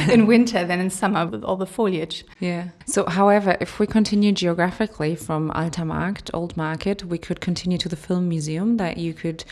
in 0.12 0.28
winter 0.28 0.66
than 0.66 0.80
in 0.80 0.90
summer 0.90 1.26
with 1.26 1.44
all 1.44 1.56
the 1.56 1.66
foliage. 1.66 2.26
Yeah. 2.40 2.70
So, 2.86 3.06
however, 3.06 3.56
if 3.62 3.80
we 3.80 3.88
continue 3.88 4.34
geographically 4.34 5.16
from 5.16 5.52
Alter 5.52 5.86
Markt, 5.86 6.30
Old 6.34 6.57
Market, 6.57 7.06
we 7.06 7.18
could 7.18 7.40
continue 7.40 7.78
to 7.78 7.88
the 7.88 7.96
Film 7.96 8.28
Museum 8.28 8.78
that 8.78 8.98
you 8.98 9.14
could 9.14 9.46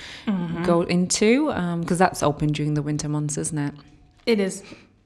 go 0.64 0.82
into 0.82 1.48
because 1.80 1.98
that's 1.98 2.22
open 2.22 2.52
during 2.52 2.74
the 2.74 2.82
winter 2.82 3.08
months, 3.08 3.38
isn't 3.38 3.58
it? 3.58 3.74
It 4.26 4.40
is. 4.40 4.64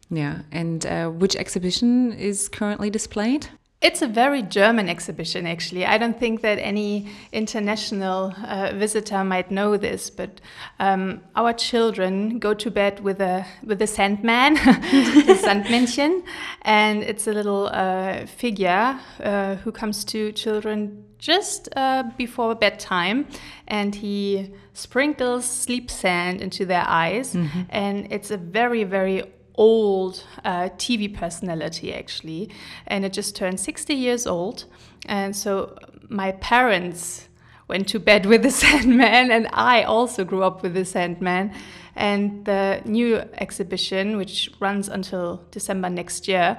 Yeah. 0.10 0.40
And 0.52 0.86
uh, 0.86 1.10
which 1.10 1.36
exhibition 1.36 2.14
is 2.14 2.50
currently 2.50 2.90
displayed? 2.90 3.48
It's 3.82 4.02
a 4.02 4.08
very 4.08 4.42
German 4.42 4.90
exhibition, 4.90 5.48
actually. 5.48 5.86
I 5.86 5.98
don't 5.98 6.20
think 6.20 6.42
that 6.42 6.60
any 6.60 7.08
international 7.32 8.34
uh, 8.46 8.74
visitor 8.76 9.24
might 9.24 9.52
know 9.52 9.78
this, 9.78 10.10
but 10.10 10.42
um, 10.80 11.22
our 11.34 11.54
children 11.54 12.40
go 12.40 12.54
to 12.56 12.70
bed 12.70 13.00
with 13.00 13.22
a 13.22 13.46
with 13.64 13.82
a 13.82 13.88
Sandman, 13.88 14.56
the 14.56 15.40
Sandmännchen, 15.42 16.24
and 16.64 17.04
it's 17.04 17.26
a 17.26 17.32
little 17.32 17.70
uh, 17.72 18.26
figure 18.26 19.00
uh, 19.24 19.56
who 19.56 19.72
comes 19.72 20.04
to 20.06 20.34
children 20.34 21.06
just 21.18 21.70
uh, 21.78 22.04
before 22.18 22.56
bedtime, 22.56 23.28
and 23.70 23.96
he 23.96 24.54
sprinkles 24.74 25.46
sleep 25.46 25.90
sand 25.90 26.42
into 26.42 26.66
their 26.66 26.84
eyes, 26.86 27.34
and 27.70 28.12
it's 28.12 28.30
a 28.30 28.38
very 28.38 28.84
very 28.84 29.24
old 29.60 30.24
uh, 30.46 30.70
TV 30.78 31.14
personality 31.14 31.94
actually, 31.94 32.50
and 32.88 33.06
it 33.06 33.14
just 33.14 33.36
turned 33.36 33.60
60 33.60 33.94
years 33.94 34.26
old. 34.26 34.66
And 35.06 35.36
so 35.36 35.78
my 36.08 36.32
parents 36.32 37.28
went 37.68 37.88
to 37.90 38.00
bed 38.00 38.26
with 38.26 38.42
the 38.42 38.52
Sandman, 38.62 39.30
and 39.32 39.48
I 39.54 39.84
also 39.84 40.24
grew 40.24 40.44
up 40.44 40.64
with 40.64 40.74
the 40.74 40.86
Sandman. 40.86 41.54
And 41.96 42.46
the 42.46 42.82
new 42.86 43.18
exhibition, 43.34 44.16
which 44.16 44.50
runs 44.62 44.88
until 44.88 45.44
December 45.52 45.90
next 45.90 46.30
year, 46.30 46.58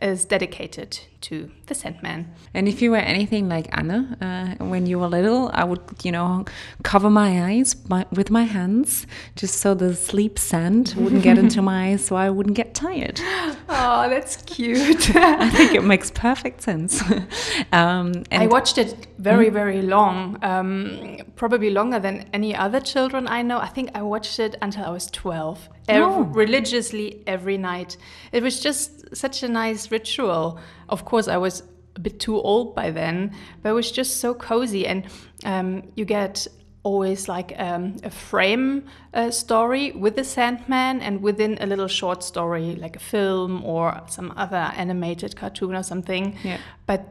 is 0.00 0.24
dedicated 0.24 0.98
to 1.22 1.50
the 1.66 1.74
Sandman. 1.74 2.32
And 2.54 2.68
if 2.68 2.80
you 2.82 2.90
were 2.90 2.96
anything 2.96 3.48
like 3.48 3.68
Anna 3.72 4.56
uh, 4.60 4.64
when 4.64 4.86
you 4.86 4.98
were 4.98 5.08
little, 5.08 5.50
I 5.52 5.64
would, 5.64 5.80
you 6.02 6.12
know, 6.12 6.44
cover 6.82 7.10
my 7.10 7.50
eyes 7.50 7.74
by, 7.74 8.06
with 8.10 8.30
my 8.30 8.44
hands 8.44 9.06
just 9.36 9.58
so 9.58 9.74
the 9.74 9.94
sleep 9.94 10.38
sand 10.38 10.94
wouldn't 10.96 11.22
get 11.22 11.38
into 11.38 11.62
my 11.62 11.90
eyes 11.90 12.04
so 12.04 12.16
I 12.16 12.30
wouldn't 12.30 12.56
get 12.56 12.74
tired. 12.74 13.20
Oh, 13.70 14.08
that's 14.08 14.36
cute. 14.42 15.14
I 15.16 15.50
think 15.50 15.74
it 15.74 15.84
makes 15.84 16.10
perfect 16.10 16.62
sense. 16.62 17.02
um, 17.72 18.24
I 18.32 18.46
watched 18.46 18.78
it 18.78 19.06
very, 19.18 19.50
very 19.50 19.82
long, 19.82 20.38
um, 20.42 21.18
probably 21.36 21.70
longer 21.70 21.98
than 21.98 22.28
any 22.32 22.56
other 22.56 22.80
children 22.80 23.28
I 23.28 23.42
know. 23.42 23.58
I 23.58 23.68
think 23.68 23.90
I 23.94 24.02
watched 24.02 24.38
it 24.38 24.56
until 24.62 24.84
I 24.84 24.90
was 24.90 25.06
12, 25.10 25.68
every, 25.88 26.22
religiously 26.24 27.22
every 27.26 27.58
night. 27.58 27.98
It 28.32 28.42
was 28.42 28.58
just 28.60 29.16
such 29.16 29.42
a 29.42 29.48
nice 29.48 29.90
ritual. 29.90 30.58
Of 30.88 31.04
course, 31.04 31.28
I 31.28 31.36
was 31.36 31.62
a 31.96 32.00
bit 32.00 32.20
too 32.20 32.40
old 32.40 32.74
by 32.74 32.90
then, 32.90 33.32
but 33.62 33.70
it 33.70 33.72
was 33.72 33.90
just 33.90 34.18
so 34.18 34.34
cozy. 34.34 34.86
And 34.86 35.06
um, 35.44 35.82
you 35.96 36.04
get 36.04 36.46
always 36.82 37.28
like 37.28 37.52
um, 37.58 37.96
a 38.04 38.10
frame 38.10 38.84
uh, 39.12 39.30
story 39.30 39.92
with 39.92 40.16
the 40.16 40.24
Sandman 40.24 41.00
and 41.00 41.22
within 41.22 41.58
a 41.60 41.66
little 41.66 41.88
short 41.88 42.22
story, 42.22 42.76
like 42.76 42.96
a 42.96 43.00
film 43.00 43.64
or 43.64 44.00
some 44.06 44.32
other 44.36 44.72
animated 44.76 45.36
cartoon 45.36 45.74
or 45.74 45.82
something. 45.82 46.36
Yeah. 46.44 46.58
But 46.86 47.06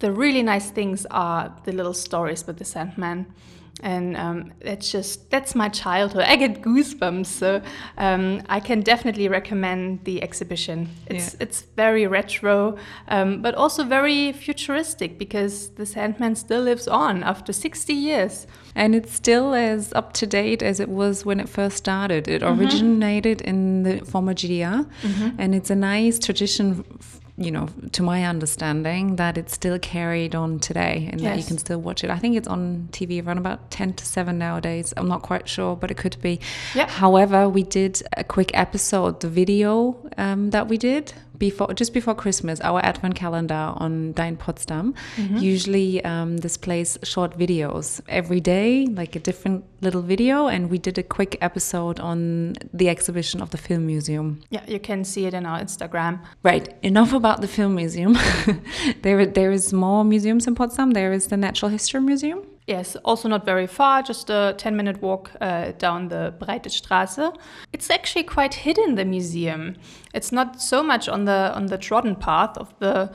the 0.00 0.12
really 0.12 0.42
nice 0.42 0.70
things 0.70 1.06
are 1.10 1.54
the 1.64 1.72
little 1.72 1.94
stories 1.94 2.46
with 2.46 2.58
the 2.58 2.64
Sandman 2.64 3.26
and 3.80 4.16
um, 4.16 4.52
that's 4.60 4.92
just 4.92 5.30
that's 5.30 5.54
my 5.54 5.68
childhood. 5.68 6.24
I 6.26 6.36
get 6.36 6.62
goosebumps, 6.62 7.26
so 7.26 7.62
um, 7.98 8.42
I 8.48 8.60
can 8.60 8.80
definitely 8.80 9.28
recommend 9.28 10.04
the 10.04 10.22
exhibition. 10.22 10.88
It's 11.06 11.32
yeah. 11.32 11.38
it's 11.40 11.62
very 11.76 12.06
retro, 12.06 12.76
um, 13.08 13.42
but 13.42 13.54
also 13.54 13.84
very 13.84 14.32
futuristic 14.32 15.18
because 15.18 15.70
the 15.70 15.86
Sandman 15.86 16.36
still 16.36 16.62
lives 16.62 16.86
on 16.86 17.22
after 17.22 17.52
60 17.52 17.92
years. 17.92 18.46
And 18.74 18.94
it's 18.94 19.12
still 19.12 19.54
as 19.54 19.92
up 19.92 20.12
to 20.14 20.26
date 20.26 20.62
as 20.62 20.80
it 20.80 20.88
was 20.88 21.26
when 21.26 21.40
it 21.40 21.48
first 21.48 21.76
started. 21.76 22.28
It 22.28 22.42
mm 22.42 22.48
-hmm. 22.48 22.58
originated 22.58 23.40
in 23.40 23.82
the 23.82 24.04
former 24.04 24.34
GDR, 24.34 24.84
mm 24.84 24.86
-hmm. 25.02 25.32
and 25.38 25.54
it's 25.54 25.70
a 25.70 25.74
nice 25.74 26.18
tradition 26.18 26.84
you 27.36 27.50
know, 27.50 27.68
to 27.92 28.02
my 28.02 28.24
understanding, 28.24 29.16
that 29.16 29.38
it's 29.38 29.52
still 29.52 29.78
carried 29.78 30.34
on 30.34 30.60
today 30.60 31.08
and 31.10 31.20
yes. 31.20 31.30
that 31.30 31.38
you 31.38 31.46
can 31.46 31.58
still 31.58 31.80
watch 31.80 32.04
it. 32.04 32.10
I 32.10 32.18
think 32.18 32.36
it's 32.36 32.48
on 32.48 32.88
TV 32.92 33.24
around 33.24 33.38
about 33.38 33.70
10 33.70 33.94
to 33.94 34.04
7 34.04 34.36
nowadays. 34.36 34.92
I'm 34.96 35.08
not 35.08 35.22
quite 35.22 35.48
sure, 35.48 35.74
but 35.74 35.90
it 35.90 35.96
could 35.96 36.20
be. 36.20 36.40
Yep. 36.74 36.90
However, 36.90 37.48
we 37.48 37.62
did 37.62 38.02
a 38.16 38.24
quick 38.24 38.50
episode, 38.54 39.20
the 39.20 39.28
video 39.28 39.96
um, 40.18 40.50
that 40.50 40.68
we 40.68 40.76
did 40.76 41.14
before 41.42 41.74
just 41.74 41.92
before 41.92 42.14
Christmas, 42.14 42.60
our 42.60 42.80
advent 42.90 43.16
calendar 43.16 43.64
on 43.84 44.14
Dein 44.14 44.36
Potsdam 44.38 44.94
mm-hmm. 45.16 45.38
usually 45.38 46.04
um, 46.04 46.36
displays 46.36 46.90
short 47.02 47.36
videos 47.36 48.00
every 48.08 48.40
day, 48.40 48.86
like 48.86 49.16
a 49.16 49.18
different 49.28 49.64
little 49.80 50.02
video, 50.02 50.46
and 50.46 50.70
we 50.70 50.78
did 50.78 50.98
a 50.98 51.02
quick 51.02 51.32
episode 51.40 51.98
on 51.98 52.54
the 52.72 52.88
exhibition 52.88 53.42
of 53.42 53.50
the 53.50 53.58
film 53.58 53.86
museum. 53.86 54.40
Yeah, 54.50 54.64
you 54.68 54.78
can 54.78 55.02
see 55.04 55.26
it 55.26 55.34
in 55.34 55.44
our 55.44 55.58
Instagram. 55.58 56.20
Right. 56.44 56.66
Enough 56.82 57.12
about 57.12 57.40
the 57.40 57.48
film 57.48 57.74
museum. 57.74 58.16
there, 59.02 59.26
there 59.26 59.50
is 59.50 59.72
more 59.72 60.04
museums 60.04 60.46
in 60.46 60.54
Potsdam. 60.54 60.92
There 60.92 61.12
is 61.12 61.26
the 61.26 61.36
Natural 61.36 61.70
History 61.72 62.00
Museum. 62.00 62.46
Yes, 62.66 62.94
also 63.04 63.28
not 63.28 63.44
very 63.44 63.66
far, 63.66 64.02
just 64.02 64.30
a 64.30 64.54
10 64.56 64.76
minute 64.76 65.02
walk 65.02 65.32
uh, 65.40 65.72
down 65.78 66.08
the 66.08 66.32
Breite 66.38 66.68
Straße. 66.68 67.36
It's 67.72 67.90
actually 67.90 68.22
quite 68.22 68.54
hidden, 68.54 68.94
the 68.94 69.04
museum. 69.04 69.74
It's 70.14 70.30
not 70.30 70.62
so 70.62 70.82
much 70.82 71.08
on 71.08 71.24
the, 71.24 71.52
on 71.54 71.66
the 71.66 71.78
trodden 71.78 72.14
path 72.14 72.56
of 72.56 72.72
the, 72.78 73.10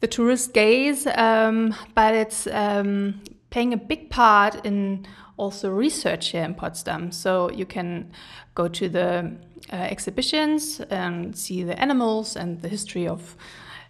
the 0.00 0.08
tourist 0.08 0.52
gaze, 0.54 1.06
um, 1.14 1.74
but 1.94 2.14
it's 2.14 2.48
um, 2.48 3.20
playing 3.50 3.72
a 3.72 3.76
big 3.76 4.10
part 4.10 4.64
in 4.66 5.06
also 5.36 5.70
research 5.70 6.30
here 6.30 6.42
in 6.42 6.54
Potsdam. 6.54 7.12
So 7.12 7.48
you 7.52 7.66
can 7.66 8.10
go 8.56 8.66
to 8.66 8.88
the 8.88 9.32
uh, 9.72 9.76
exhibitions 9.76 10.80
and 10.90 11.36
see 11.36 11.62
the 11.62 11.78
animals 11.80 12.34
and 12.34 12.60
the 12.60 12.68
history 12.68 13.06
of 13.06 13.36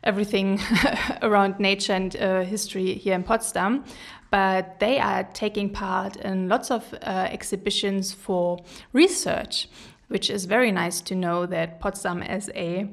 everything 0.04 0.60
around 1.22 1.58
nature 1.58 1.92
and 1.92 2.16
uh, 2.16 2.42
history 2.42 2.94
here 2.94 3.14
in 3.14 3.22
Potsdam 3.22 3.84
but 4.30 4.78
they 4.78 4.98
are 4.98 5.24
taking 5.32 5.70
part 5.70 6.16
in 6.16 6.48
lots 6.48 6.70
of 6.70 6.94
uh, 7.02 7.28
exhibitions 7.30 8.12
for 8.12 8.58
research, 8.92 9.68
which 10.08 10.30
is 10.30 10.44
very 10.44 10.72
nice 10.72 11.00
to 11.00 11.14
know 11.14 11.46
that 11.46 11.80
Potsdam 11.80 12.22
as 12.22 12.48
a, 12.54 12.88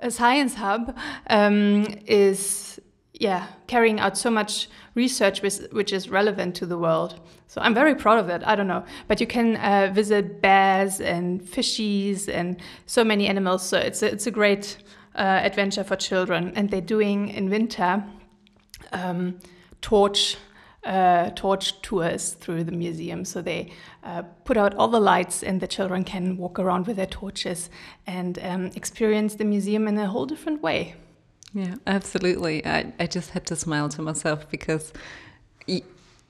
a 0.00 0.10
science 0.10 0.54
hub 0.54 0.96
um, 1.30 1.86
is 2.06 2.78
yeah 3.12 3.46
carrying 3.66 4.00
out 4.00 4.16
so 4.16 4.30
much 4.30 4.68
research 4.94 5.42
which, 5.42 5.58
which 5.70 5.92
is 5.92 6.08
relevant 6.08 6.54
to 6.56 6.66
the 6.66 6.78
world. 6.78 7.20
So 7.46 7.60
I'm 7.60 7.74
very 7.74 7.94
proud 7.94 8.18
of 8.18 8.26
that. 8.26 8.46
I 8.46 8.54
don't 8.56 8.66
know, 8.66 8.84
but 9.08 9.20
you 9.20 9.26
can 9.26 9.56
uh, 9.56 9.92
visit 9.92 10.40
bears 10.40 11.00
and 11.00 11.42
fishies 11.42 12.28
and 12.28 12.56
so 12.86 13.04
many 13.04 13.26
animals. 13.26 13.62
So 13.62 13.78
it's 13.78 14.02
a, 14.02 14.10
it's 14.12 14.26
a 14.26 14.30
great 14.30 14.78
uh, 15.14 15.40
adventure 15.42 15.84
for 15.84 15.96
children, 15.96 16.52
and 16.56 16.70
they're 16.70 16.80
doing 16.80 17.28
in 17.28 17.50
winter 17.50 18.04
um, 18.92 19.38
torch 19.80 20.36
uh, 20.84 21.30
torch 21.34 21.80
tours 21.82 22.32
through 22.32 22.64
the 22.64 22.72
museum. 22.72 23.24
So 23.24 23.42
they 23.42 23.72
uh, 24.02 24.22
put 24.44 24.56
out 24.56 24.74
all 24.74 24.88
the 24.88 25.00
lights, 25.00 25.42
and 25.42 25.60
the 25.60 25.68
children 25.68 26.04
can 26.04 26.36
walk 26.36 26.58
around 26.58 26.86
with 26.86 26.96
their 26.96 27.06
torches 27.06 27.70
and 28.06 28.38
um, 28.42 28.66
experience 28.74 29.36
the 29.36 29.44
museum 29.44 29.88
in 29.88 29.98
a 29.98 30.06
whole 30.06 30.26
different 30.26 30.62
way. 30.62 30.94
Yeah, 31.54 31.74
absolutely. 31.86 32.64
I, 32.66 32.92
I 32.98 33.06
just 33.06 33.30
had 33.30 33.46
to 33.46 33.56
smile 33.56 33.88
to 33.90 34.02
myself 34.02 34.48
because 34.50 34.92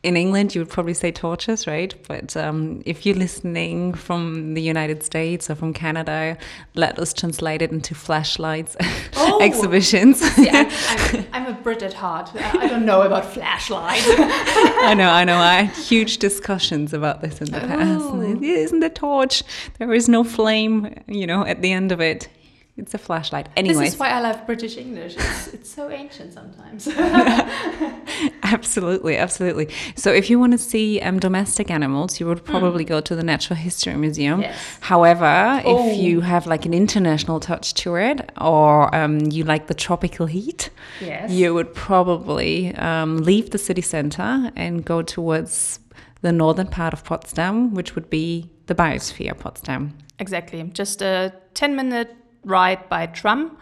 in 0.03 0.17
England, 0.17 0.55
you 0.55 0.61
would 0.61 0.69
probably 0.69 0.95
say 0.95 1.13
torches, 1.13 1.67
right? 1.67 1.95
But 2.09 2.37
um, 2.37 2.83
if 2.85 3.07
you're 3.07 3.15
listening 3.15 3.95
from 3.95 4.55
the 4.55 4.63
United 4.63 5.05
States 5.05 5.49
or 5.49 5.55
from 5.55 5.73
Canada, 5.73 6.37
let 6.75 6.99
us 6.99 7.13
translate 7.13 7.63
it 7.63 7.71
into 7.71 7.95
flashlights 7.95 8.77
oh. 9.15 9.39
exhibitions. 9.43 10.21
Yeah, 10.37 10.69
I'm, 10.89 11.19
I'm, 11.33 11.47
I'm, 11.47 11.47
a 11.47 11.53
Brit 11.53 11.83
at 11.83 11.93
heart. 11.93 12.31
I 12.35 12.67
don't 12.67 12.85
know 12.85 13.03
about 13.03 13.25
flashlights. 13.25 14.05
I 14.09 14.95
know, 14.95 15.09
I 15.09 15.23
know. 15.23 15.37
I 15.37 15.63
had 15.63 15.77
huge 15.77 16.19
discussions 16.19 16.93
about 16.93 17.21
this 17.21 17.41
in 17.41 17.53
the 17.53 17.61
past. 17.61 18.05
Oh. 18.05 18.43
Isn't 18.43 18.81
the 18.81 18.91
torch? 18.91 19.45
There 19.79 19.93
is 19.93 20.09
no 20.09 20.25
flame, 20.25 21.01
you 21.07 21.29
know, 21.29 21.47
at 21.47 21.63
the 21.63 21.71
end 21.71 21.93
of 21.93 22.01
it. 22.01 22.29
It's 22.75 22.95
a 22.95 22.99
flashlight. 22.99 23.51
Anyway, 23.55 23.85
this 23.85 23.95
is 23.95 24.01
why 24.01 24.09
I 24.09 24.21
love 24.21 24.47
British 24.47 24.79
English. 24.79 25.15
It's, 25.19 25.49
it's 25.49 25.71
so 25.71 25.91
ancient 25.91 26.33
sometimes. 26.33 26.89
absolutely, 28.43 29.19
absolutely. 29.19 29.69
So, 29.95 30.11
if 30.11 30.31
you 30.31 30.39
want 30.39 30.53
to 30.53 30.59
see 30.59 30.99
um, 31.01 31.21
domestic 31.21 31.71
animals, 31.71 32.19
you 32.19 32.27
would 32.27 32.39
hmm. 32.39 32.47
probably 32.47 32.87
mm. 32.87 32.89
go 32.89 33.01
to 33.03 33.15
the 33.15 33.23
Natural 33.23 33.59
History 33.59 33.95
Museum. 33.95 34.41
Yes. 34.41 34.59
However, 34.81 35.61
oh. 35.67 35.87
if 35.87 35.99
you 35.99 36.23
have 36.23 36.47
like 36.47 36.65
an 36.65 36.73
international 36.73 37.41
touch 37.41 37.75
to 37.75 37.97
it, 37.97 38.33
or 38.41 38.95
um, 38.95 39.21
you 39.31 39.45
like 39.45 39.67
the 39.67 39.75
tropical 39.75 40.25
heat, 40.25 40.71
yes. 40.99 41.31
you 41.31 41.53
would 41.53 41.75
probably 41.75 42.75
um, 42.77 43.19
leave 43.19 43.51
the 43.51 43.59
city 43.59 43.83
center 43.83 44.51
and 44.57 44.83
go 44.83 45.03
towards 45.03 45.79
the 46.23 46.33
northern 46.33 46.69
part 46.69 46.95
of 46.95 47.05
Potsdam, 47.05 47.75
which 47.75 47.95
would 47.95 48.09
be 48.09 48.51
the 48.67 48.75
Biosphere 48.75 49.39
Potsdam. 49.39 49.99
Exactly. 50.19 50.63
Just 50.73 51.03
a 51.03 51.35
10 51.53 51.77
minute 51.77 52.17
ride 52.45 52.89
by 52.89 53.07
tram, 53.07 53.57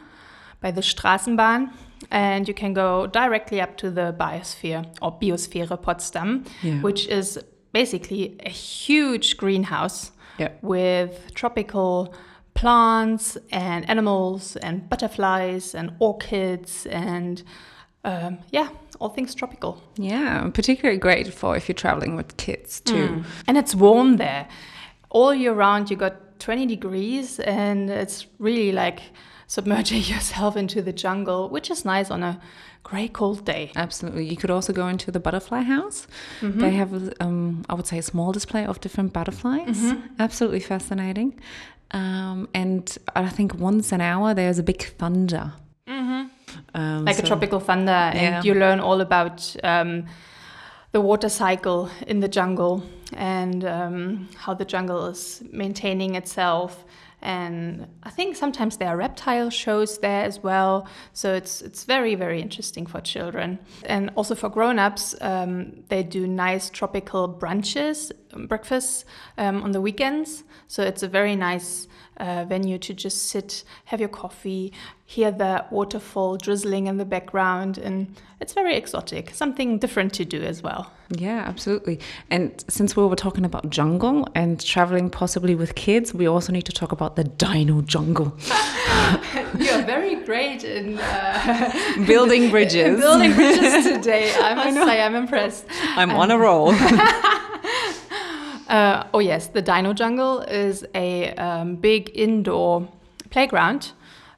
by 0.61 0.71
the 0.71 0.81
Straßenbahn, 0.81 1.73
and 2.11 2.49
you 2.49 2.55
can 2.55 2.73
go 2.73 3.07
directly 3.07 3.61
up 3.61 3.77
to 3.79 3.91
the 3.91 4.15
Biosphere 4.19 4.87
or 5.03 5.19
Biosphäre 5.19 5.81
Potsdam, 5.81 6.45
yeah. 6.63 6.81
which 6.81 7.07
is 7.09 7.39
basically 7.73 8.37
a 8.45 8.51
huge 8.51 9.37
greenhouse 9.37 10.13
yeah. 10.39 10.51
with 10.63 11.33
tropical 11.35 12.15
plants 12.55 13.39
and 13.53 13.89
animals 13.89 14.57
and 14.57 14.89
butterflies 14.89 15.75
and 15.75 15.93
orchids 15.99 16.87
and 16.87 17.43
um, 18.05 18.39
yeah, 18.51 18.71
all 18.99 19.11
things 19.11 19.35
tropical. 19.35 19.83
Yeah, 19.97 20.49
particularly 20.53 20.99
great 20.99 21.33
for 21.33 21.57
if 21.57 21.69
you're 21.69 21.75
traveling 21.75 22.17
with 22.17 22.37
kids 22.39 22.81
too. 22.81 23.09
Mm. 23.09 23.25
And 23.47 23.59
it's 23.59 23.75
warm 23.75 24.17
there. 24.17 24.49
All 25.11 25.35
year 25.35 25.53
round, 25.53 25.91
you 25.91 25.97
got 25.97 26.17
20 26.41 26.67
degrees 26.67 27.39
and 27.41 27.91
it's 27.91 28.27
really 28.39 28.73
like 28.73 29.01
submerging 29.47 30.03
yourself 30.15 30.57
into 30.57 30.83
the 30.83 30.93
jungle, 30.93 31.49
which 31.49 31.71
is 31.71 31.85
nice 31.85 32.11
on 32.11 32.23
a 32.23 32.41
grey, 32.83 33.09
cold 33.09 33.45
day. 33.45 33.73
Absolutely. 33.77 34.25
You 34.25 34.37
could 34.37 34.51
also 34.51 34.73
go 34.73 34.89
into 34.89 35.11
the 35.11 35.21
butterfly 35.21 35.63
house. 35.63 36.07
Mm 36.41 36.53
-hmm. 36.53 36.61
They 36.61 36.77
have, 36.77 36.93
um, 37.21 37.63
I 37.69 37.73
would 37.73 37.87
say, 37.87 37.99
a 37.99 38.03
small 38.03 38.33
display 38.33 38.67
of 38.67 38.79
different 38.79 39.13
butterflies. 39.13 39.79
Mm 39.83 39.91
-hmm. 39.91 40.01
Absolutely 40.19 40.61
fascinating. 40.61 41.35
Um, 41.95 42.49
and 42.55 42.97
I 43.17 43.29
think 43.37 43.53
once 43.61 43.95
an 43.95 44.01
hour 44.01 44.35
there's 44.35 44.59
a 44.59 44.63
big 44.63 44.95
thunder. 44.99 45.53
Mm 45.87 46.07
-hmm. 46.09 46.29
um, 46.75 47.05
like 47.05 47.17
so, 47.17 47.23
a 47.23 47.27
tropical 47.27 47.61
thunder, 47.61 47.95
and 47.95 48.15
yeah. 48.15 48.45
you 48.45 48.55
learn 48.55 48.81
all 48.81 49.01
about 49.01 49.57
um, 49.63 50.05
the 50.93 51.01
water 51.01 51.31
cycle 51.31 51.89
in 52.07 52.21
the 52.21 52.29
jungle 52.29 52.83
and 53.15 53.65
um, 53.65 54.29
how 54.37 54.55
the 54.55 54.65
jungle 54.65 55.07
is 55.07 55.43
maintaining 55.51 56.15
itself 56.15 56.85
and 57.23 57.87
I 58.03 58.11
think 58.11 58.37
sometimes 58.37 58.79
there 58.79 58.89
are 58.89 58.97
reptile 58.97 59.51
shows 59.51 59.99
there 59.99 60.25
as 60.25 60.43
well. 60.43 60.89
So 61.13 61.35
it's 61.35 61.61
it's 61.61 61.85
very 61.85 62.15
very 62.15 62.41
interesting 62.41 62.87
for 62.87 63.01
children, 63.01 63.59
and 63.85 64.11
also 64.17 64.35
for 64.35 64.49
grown-ups. 64.49 65.15
Um, 65.21 65.85
they 65.89 66.03
do 66.03 66.27
nice 66.27 66.71
tropical 66.71 67.29
brunches, 67.29 68.11
breakfasts 68.49 69.05
um, 69.39 69.63
on 69.63 69.73
the 69.73 69.81
weekends. 69.81 70.45
So 70.69 70.83
it's 70.83 71.03
a 71.03 71.09
very 71.09 71.37
nice 71.37 71.89
uh, 72.17 72.45
venue 72.45 72.79
to 72.79 72.95
just 72.95 73.29
sit, 73.29 73.65
have 73.87 73.99
your 73.99 74.09
coffee, 74.09 74.73
hear 75.07 75.31
the 75.31 75.65
waterfall 75.71 76.37
drizzling 76.37 76.87
in 76.87 76.99
the 76.99 77.05
background, 77.05 77.79
and 77.79 78.15
it's 78.41 78.53
very 78.53 78.77
exotic, 78.77 79.31
something 79.31 79.79
different 79.79 80.13
to 80.15 80.25
do 80.25 80.43
as 80.43 80.63
well. 80.63 80.93
Yeah, 81.09 81.45
absolutely. 81.47 81.99
And 82.31 82.63
since 82.69 82.97
we 82.97 83.05
were 83.05 83.17
talking 83.17 83.45
about 83.45 83.71
jungle 83.71 84.29
and 84.35 84.65
traveling 84.65 85.11
possibly 85.11 85.55
with 85.55 85.75
kids, 85.75 86.15
we 86.15 86.27
also 86.27 86.53
need 86.53 86.67
to 86.67 86.73
talk 86.73 86.93
about 86.93 87.17
the 87.17 87.25
dino 87.25 87.81
jungle. 87.83 88.37
You're 89.59 89.83
very 89.83 90.17
great 90.25 90.63
in 90.63 90.99
uh, 90.99 92.05
building 92.07 92.51
bridges. 92.51 92.95
in 92.95 93.01
building 93.01 93.35
bridges 93.35 93.85
today. 93.85 94.33
I 94.35 94.55
must 94.55 94.77
I 94.77 94.87
say, 94.87 95.03
I'm 95.03 95.15
impressed. 95.15 95.65
I'm 95.97 96.11
um, 96.11 96.17
on 96.17 96.31
a 96.31 96.39
roll. 96.39 96.73
Uh, 98.71 99.05
oh 99.13 99.19
yes, 99.19 99.49
the 99.49 99.61
Dino 99.61 99.93
Jungle 99.93 100.43
is 100.43 100.87
a 100.95 101.35
um, 101.35 101.75
big 101.75 102.09
indoor 102.15 102.89
playground 103.29 103.91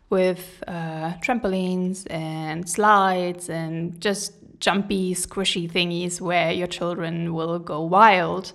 with 0.09 0.65
uh, 0.67 1.12
trampolines 1.21 2.07
and 2.11 2.67
slides 2.67 3.51
and 3.51 4.01
just 4.01 4.33
jumpy, 4.59 5.15
squishy 5.15 5.71
thingies 5.71 6.19
where 6.19 6.51
your 6.51 6.67
children 6.67 7.35
will 7.35 7.59
go 7.59 7.83
wild. 7.83 8.55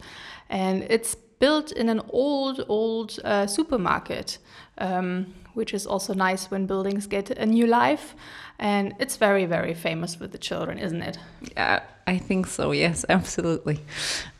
And 0.49 0.81
it's 0.89 1.13
built 1.13 1.71
in 1.71 1.89
an 1.89 2.01
old, 2.09 2.65
old 2.67 3.19
uh, 3.23 3.45
supermarket, 3.45 4.39
um, 4.79 5.31
which 5.53 5.75
is 5.75 5.85
also 5.85 6.15
nice 6.15 6.49
when 6.49 6.65
buildings 6.65 7.05
get 7.05 7.29
a 7.29 7.45
new 7.45 7.67
life. 7.67 8.15
And 8.57 8.95
it's 8.99 9.17
very, 9.17 9.45
very 9.45 9.75
famous 9.75 10.19
with 10.19 10.31
the 10.31 10.39
children, 10.39 10.79
isn't 10.79 11.03
it? 11.03 11.19
Yeah, 11.55 11.81
I 12.07 12.17
think 12.17 12.47
so. 12.47 12.71
Yes, 12.71 13.03
absolutely. 13.09 13.83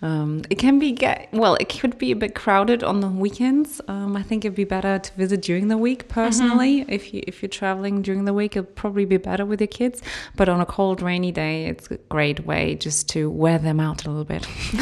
Um, 0.01 0.43
it 0.49 0.55
can 0.55 0.79
be 0.79 0.93
get 0.93 1.27
well. 1.33 1.55
It 1.55 1.67
could 1.67 1.97
be 1.97 2.11
a 2.11 2.15
bit 2.15 2.33
crowded 2.33 2.81
on 2.81 3.01
the 3.01 3.09
weekends. 3.09 3.81
Um, 3.89 4.15
I 4.15 4.23
think 4.23 4.45
it'd 4.45 4.55
be 4.55 4.63
better 4.63 4.97
to 4.99 5.13
visit 5.15 5.41
during 5.41 5.67
the 5.67 5.77
week. 5.77 6.07
Personally, 6.07 6.81
mm-hmm. 6.81 6.91
if 6.91 7.13
you 7.13 7.23
if 7.27 7.41
you're 7.41 7.49
traveling 7.49 8.01
during 8.01 8.23
the 8.23 8.33
week, 8.33 8.55
it'll 8.55 8.71
probably 8.71 9.03
be 9.03 9.17
better 9.17 9.45
with 9.45 9.59
your 9.59 9.67
kids. 9.67 10.01
But 10.37 10.47
on 10.47 10.61
a 10.61 10.65
cold, 10.65 11.01
rainy 11.01 11.33
day, 11.33 11.65
it's 11.65 11.91
a 11.91 11.97
great 11.97 12.45
way 12.45 12.75
just 12.75 13.09
to 13.09 13.29
wear 13.29 13.59
them 13.59 13.81
out 13.81 14.05
a 14.05 14.09
little 14.09 14.23
bit 14.23 14.47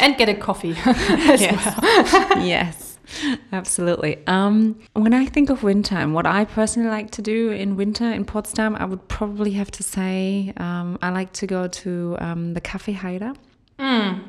and 0.00 0.16
get 0.16 0.30
a 0.30 0.34
coffee 0.34 0.76
as 0.86 1.42
yes. 1.42 1.78
well. 1.82 2.42
yes. 2.42 2.97
Absolutely. 3.52 4.18
Um, 4.26 4.78
when 4.92 5.14
I 5.14 5.26
think 5.26 5.50
of 5.50 5.62
winter 5.62 5.96
and 5.96 6.14
what 6.14 6.26
I 6.26 6.44
personally 6.44 6.88
like 6.88 7.10
to 7.12 7.22
do 7.22 7.50
in 7.50 7.76
winter 7.76 8.10
in 8.10 8.24
Potsdam, 8.24 8.76
I 8.76 8.84
would 8.84 9.06
probably 9.08 9.52
have 9.52 9.70
to 9.72 9.82
say 9.82 10.52
um, 10.56 10.98
I 11.02 11.10
like 11.10 11.32
to 11.34 11.46
go 11.46 11.68
to 11.68 12.16
um, 12.20 12.54
the 12.54 12.60
Cafe 12.60 12.94
Heider. 12.94 13.36
Mm. 13.78 14.24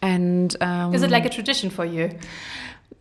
And 0.00 0.56
is 0.94 1.02
it 1.02 1.10
like 1.10 1.26
a 1.26 1.30
tradition 1.30 1.70
for 1.70 1.84
you? 1.84 2.18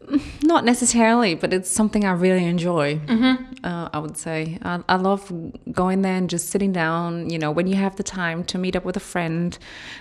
Not 0.43 0.65
necessarily, 0.65 1.35
but 1.35 1.53
it's 1.53 1.69
something 1.69 2.05
I 2.05 2.11
really 2.11 2.45
enjoy. 2.45 2.97
Mm-hmm. 2.97 3.65
Uh, 3.65 3.89
I 3.93 3.99
would 3.99 4.17
say 4.17 4.57
I, 4.61 4.83
I, 4.89 4.95
love 4.95 5.31
going 5.71 6.01
there 6.01 6.15
and 6.15 6.29
just 6.29 6.49
sitting 6.49 6.71
down. 6.71 7.29
You 7.29 7.39
know, 7.39 7.51
when 7.51 7.67
you 7.67 7.75
have 7.75 7.95
the 7.95 8.03
time 8.03 8.43
to 8.45 8.57
meet 8.57 8.75
up 8.75 8.85
with 8.85 8.97
a 8.97 9.01
friend 9.01 9.57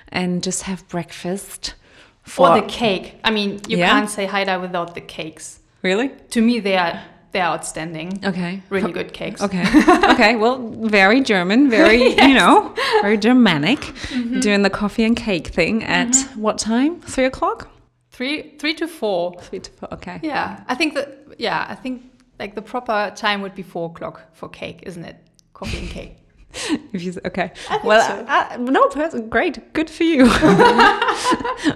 and 0.09 0.43
just 0.43 0.63
have 0.63 0.87
breakfast 0.89 1.75
for 2.23 2.49
or 2.49 2.61
the 2.61 2.67
cake. 2.67 3.21
I 3.25 3.31
mean, 3.31 3.61
you 3.69 3.79
yeah? 3.79 3.91
can't 3.91 4.11
say 4.11 4.27
Heider 4.27 4.61
without 4.61 4.95
the 4.95 5.01
cakes. 5.01 5.61
Really? 5.83 6.11
To 6.31 6.43
me, 6.43 6.61
they 6.61 6.77
are 6.77 7.03
they're 7.33 7.45
outstanding. 7.45 8.21
Okay. 8.25 8.63
Really 8.71 8.93
good 8.93 9.13
cakes. 9.13 9.41
Okay. 9.41 9.63
okay. 10.13 10.37
Well, 10.37 10.59
very 10.69 11.21
German, 11.21 11.71
very 11.71 11.99
yes. 12.17 12.29
you 12.29 12.35
know, 12.35 12.75
very 13.03 13.17
Germanic. 13.17 13.79
Mm-hmm. 13.79 14.41
Doing 14.41 14.63
the 14.63 14.71
coffee 14.71 15.05
and 15.05 15.17
cake 15.17 15.49
thing 15.49 15.85
at 15.85 16.09
mm-hmm. 16.09 16.41
what 16.41 16.59
time? 16.59 17.01
Three 17.01 17.25
o'clock. 17.25 17.69
Three 18.11 18.57
three 18.59 18.75
to 18.75 18.89
four. 18.89 19.35
Three 19.41 19.61
to 19.61 19.71
four. 19.71 19.95
Okay. 19.95 20.21
Yeah, 20.23 20.65
I 20.67 20.75
think 20.75 20.95
that. 20.95 21.19
Yeah, 21.39 21.65
I 21.69 21.75
think 21.75 22.03
like 22.39 22.55
the 22.55 22.63
proper 22.63 23.13
time 23.15 23.43
would 23.43 23.55
be 23.55 23.63
four 23.63 23.91
o'clock 23.91 24.23
for 24.33 24.49
cake, 24.49 24.83
isn't 24.85 25.05
it? 25.05 25.17
Coffee 25.53 25.79
and 25.79 25.89
cake. 25.89 26.17
if 26.93 27.03
you 27.03 27.15
okay 27.25 27.53
well 27.85 28.07
so. 28.07 28.25
I, 28.29 28.55
I, 28.55 28.57
no 28.57 28.89
person 28.89 29.29
great 29.29 29.73
good 29.73 29.89
for 29.89 30.05
you 30.05 30.25
mm-hmm. 30.27 31.71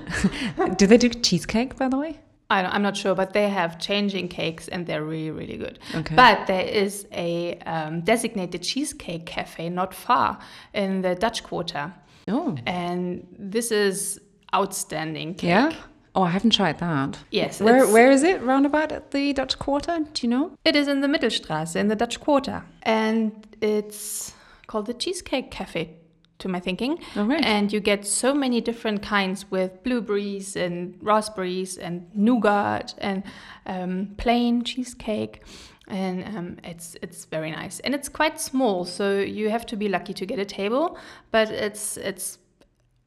do 0.79 0.87
they 0.87 0.97
do 0.97 1.09
cheesecake 1.09 1.77
by 1.77 1.89
the 1.89 1.99
way 1.99 2.19
I 2.51 2.77
am 2.77 2.83
not 2.83 2.97
sure, 2.97 3.15
but 3.15 3.33
they 3.33 3.49
have 3.49 3.79
changing 3.79 4.29
cakes 4.29 4.69
and 4.69 4.87
they're 4.87 5.03
really, 5.03 5.31
really 5.31 5.57
good. 5.57 5.79
Okay. 5.95 6.15
But 6.15 6.47
there 6.47 6.65
is 6.65 7.07
a 7.11 7.59
um, 7.61 8.03
designated 8.03 8.63
cheesecake 8.63 9.25
cafe 9.27 9.71
not 9.71 9.95
far 9.95 10.39
in 10.75 11.01
the 11.01 11.15
Dutch 11.15 11.43
Quarter. 11.43 11.93
Oh. 12.29 12.57
And 12.67 13.27
this 13.39 13.71
is 13.71 14.21
outstanding 14.55 15.35
cake. 15.35 15.49
Yeah? 15.49 15.73
Oh, 16.15 16.23
I 16.23 16.31
haven't 16.31 16.51
tried 16.51 16.79
that. 16.79 17.19
Yes. 17.31 17.61
Where 17.61 17.89
Where 17.89 18.11
is 18.13 18.23
it? 18.23 18.41
Roundabout 18.43 18.93
at 18.93 19.11
the 19.11 19.33
Dutch 19.33 19.59
Quarter? 19.59 20.07
Do 20.13 20.27
you 20.27 20.31
know? 20.31 20.53
It 20.65 20.77
is 20.77 20.87
in 20.87 21.01
the 21.01 21.09
Mittelstraße, 21.09 21.75
in 21.77 21.89
the 21.89 21.97
Dutch 21.97 22.21
Quarter. 22.21 22.63
And 22.83 23.47
it's 23.61 24.33
called 24.67 24.87
the 24.87 24.95
Cheesecake 24.95 25.51
Cafe 25.51 25.97
to 26.39 26.49
my 26.49 26.61
thinking. 26.61 26.99
And 27.43 27.73
you 27.73 27.81
get 27.81 28.07
so 28.07 28.35
many 28.35 28.61
different 28.61 29.03
kinds 29.03 29.51
with 29.51 29.83
blueberries 29.83 30.57
and 30.57 30.99
raspberries 31.01 31.79
and 31.79 32.09
nougat 32.15 32.95
and 32.99 33.23
um, 33.67 34.15
plain 34.17 34.65
cheesecake. 34.65 35.43
And 35.87 36.25
um, 36.37 36.57
it's 36.65 36.97
it's 37.03 37.27
very 37.27 37.51
nice, 37.51 37.79
and 37.81 37.95
it's 37.95 38.09
quite 38.09 38.41
small, 38.41 38.87
so 38.87 39.21
you 39.21 39.51
have 39.51 39.67
to 39.67 39.77
be 39.77 39.87
lucky 39.87 40.15
to 40.15 40.25
get 40.25 40.39
a 40.39 40.45
table. 40.47 40.97
But 41.31 41.51
it's 41.51 41.99
it's, 41.99 42.39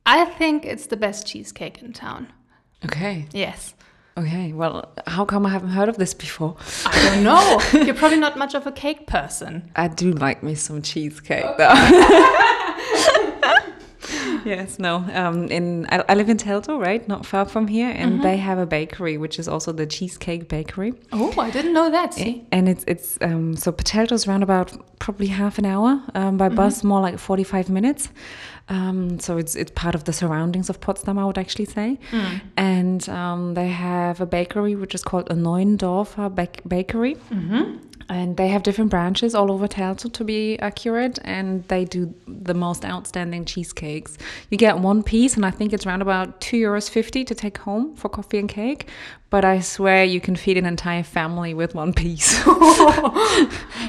I 0.05 0.25
think 0.25 0.63
it's 0.63 0.85
the 0.85 0.95
best 0.95 1.25
cheesecake 1.25 1.81
in 1.81 1.91
town. 1.91 2.27
Okay. 2.85 3.25
Yes. 3.33 3.73
Okay, 4.17 4.51
well, 4.51 4.91
how 5.05 5.25
come 5.25 5.45
I 5.45 5.49
haven't 5.49 5.69
heard 5.69 5.89
of 5.89 5.97
this 5.97 6.15
before? 6.15 6.57
I 6.87 7.03
don't 7.03 7.23
know. 7.23 7.61
You're 7.85 7.93
probably 7.93 8.17
not 8.17 8.35
much 8.35 8.55
of 8.55 8.65
a 8.65 8.71
cake 8.71 9.05
person. 9.05 9.71
I 9.75 9.89
do 9.89 10.11
like 10.11 10.41
me 10.41 10.55
some 10.55 10.81
cheesecake, 10.81 11.45
okay. 11.45 11.55
though. 11.59 12.73
yes, 14.47 14.79
no. 14.79 15.05
Um, 15.13 15.47
in 15.47 15.85
I, 15.89 16.03
I, 16.09 16.13
live 16.15 16.29
in 16.29 16.37
Teltow, 16.37 16.79
right, 16.79 17.07
not 17.07 17.25
far 17.25 17.45
from 17.45 17.67
here, 17.67 17.89
and 17.89 18.11
mm 18.11 18.17
-hmm. 18.17 18.23
they 18.23 18.37
have 18.37 18.61
a 18.61 18.65
bakery, 18.65 19.17
which 19.17 19.39
is 19.39 19.47
also 19.47 19.73
the 19.73 19.85
cheesecake 19.85 20.45
bakery. 20.47 20.93
Oh, 21.11 21.31
I 21.47 21.51
didn't 21.51 21.73
know 21.73 21.91
that. 21.91 22.13
See? 22.13 22.45
And 22.51 22.67
it's 22.67 22.83
it's 22.87 23.17
um, 23.21 23.55
so 23.55 23.71
Teltow's 23.71 24.27
around 24.27 24.43
about 24.43 24.71
probably 24.99 25.27
half 25.27 25.57
an 25.57 25.65
hour 25.65 25.91
um, 26.15 26.37
by 26.37 26.45
mm 26.45 26.51
-hmm. 26.51 26.55
bus, 26.55 26.83
more 26.83 27.05
like 27.05 27.17
forty 27.17 27.43
five 27.43 27.71
minutes. 27.71 28.09
Um, 28.69 29.19
so 29.19 29.37
it's 29.37 29.55
it's 29.55 29.71
part 29.71 29.95
of 29.95 30.03
the 30.03 30.11
surroundings 30.11 30.69
of 30.69 30.79
Potsdam, 30.79 31.17
I 31.17 31.21
would 31.21 31.37
actually 31.37 31.65
say. 31.65 31.97
Mm. 32.11 32.41
And 32.55 33.09
um, 33.09 33.53
they 33.53 33.69
have 33.69 34.23
a 34.23 34.25
bakery 34.25 34.75
which 34.75 34.93
is 34.93 35.03
called 35.03 35.31
a 35.31 35.35
Neuendorfer 35.35 36.29
Bakery. 36.67 37.15
Mm-hmm. 37.31 37.86
And 38.09 38.37
they 38.37 38.47
have 38.47 38.63
different 38.63 38.89
branches 38.89 39.35
all 39.35 39.51
over 39.51 39.67
Teltow 39.67 40.11
to 40.13 40.23
be 40.23 40.57
accurate, 40.59 41.19
and 41.23 41.67
they 41.67 41.83
do 41.83 42.13
the 42.25 42.53
most 42.53 42.85
outstanding 42.85 43.43
cheesecakes. 43.43 44.17
You 44.49 44.57
get 44.57 44.79
one 44.79 45.03
piece, 45.03 45.35
and 45.35 45.45
I 45.45 45.51
think 45.51 45.73
it's 45.73 45.85
around 45.85 46.01
about 46.01 46.39
two 46.39 46.57
euros 46.57 46.89
fifty 46.89 47.25
to 47.25 47.35
take 47.35 47.57
home 47.57 47.95
for 47.95 48.07
coffee 48.07 48.37
and 48.37 48.47
cake. 48.47 48.87
But 49.29 49.43
I 49.43 49.59
swear 49.59 50.05
you 50.05 50.21
can 50.21 50.37
feed 50.37 50.57
an 50.57 50.65
entire 50.65 51.03
family 51.03 51.53
with 51.53 51.75
one 51.75 51.91
piece. 51.91 52.45
well, 52.47 53.11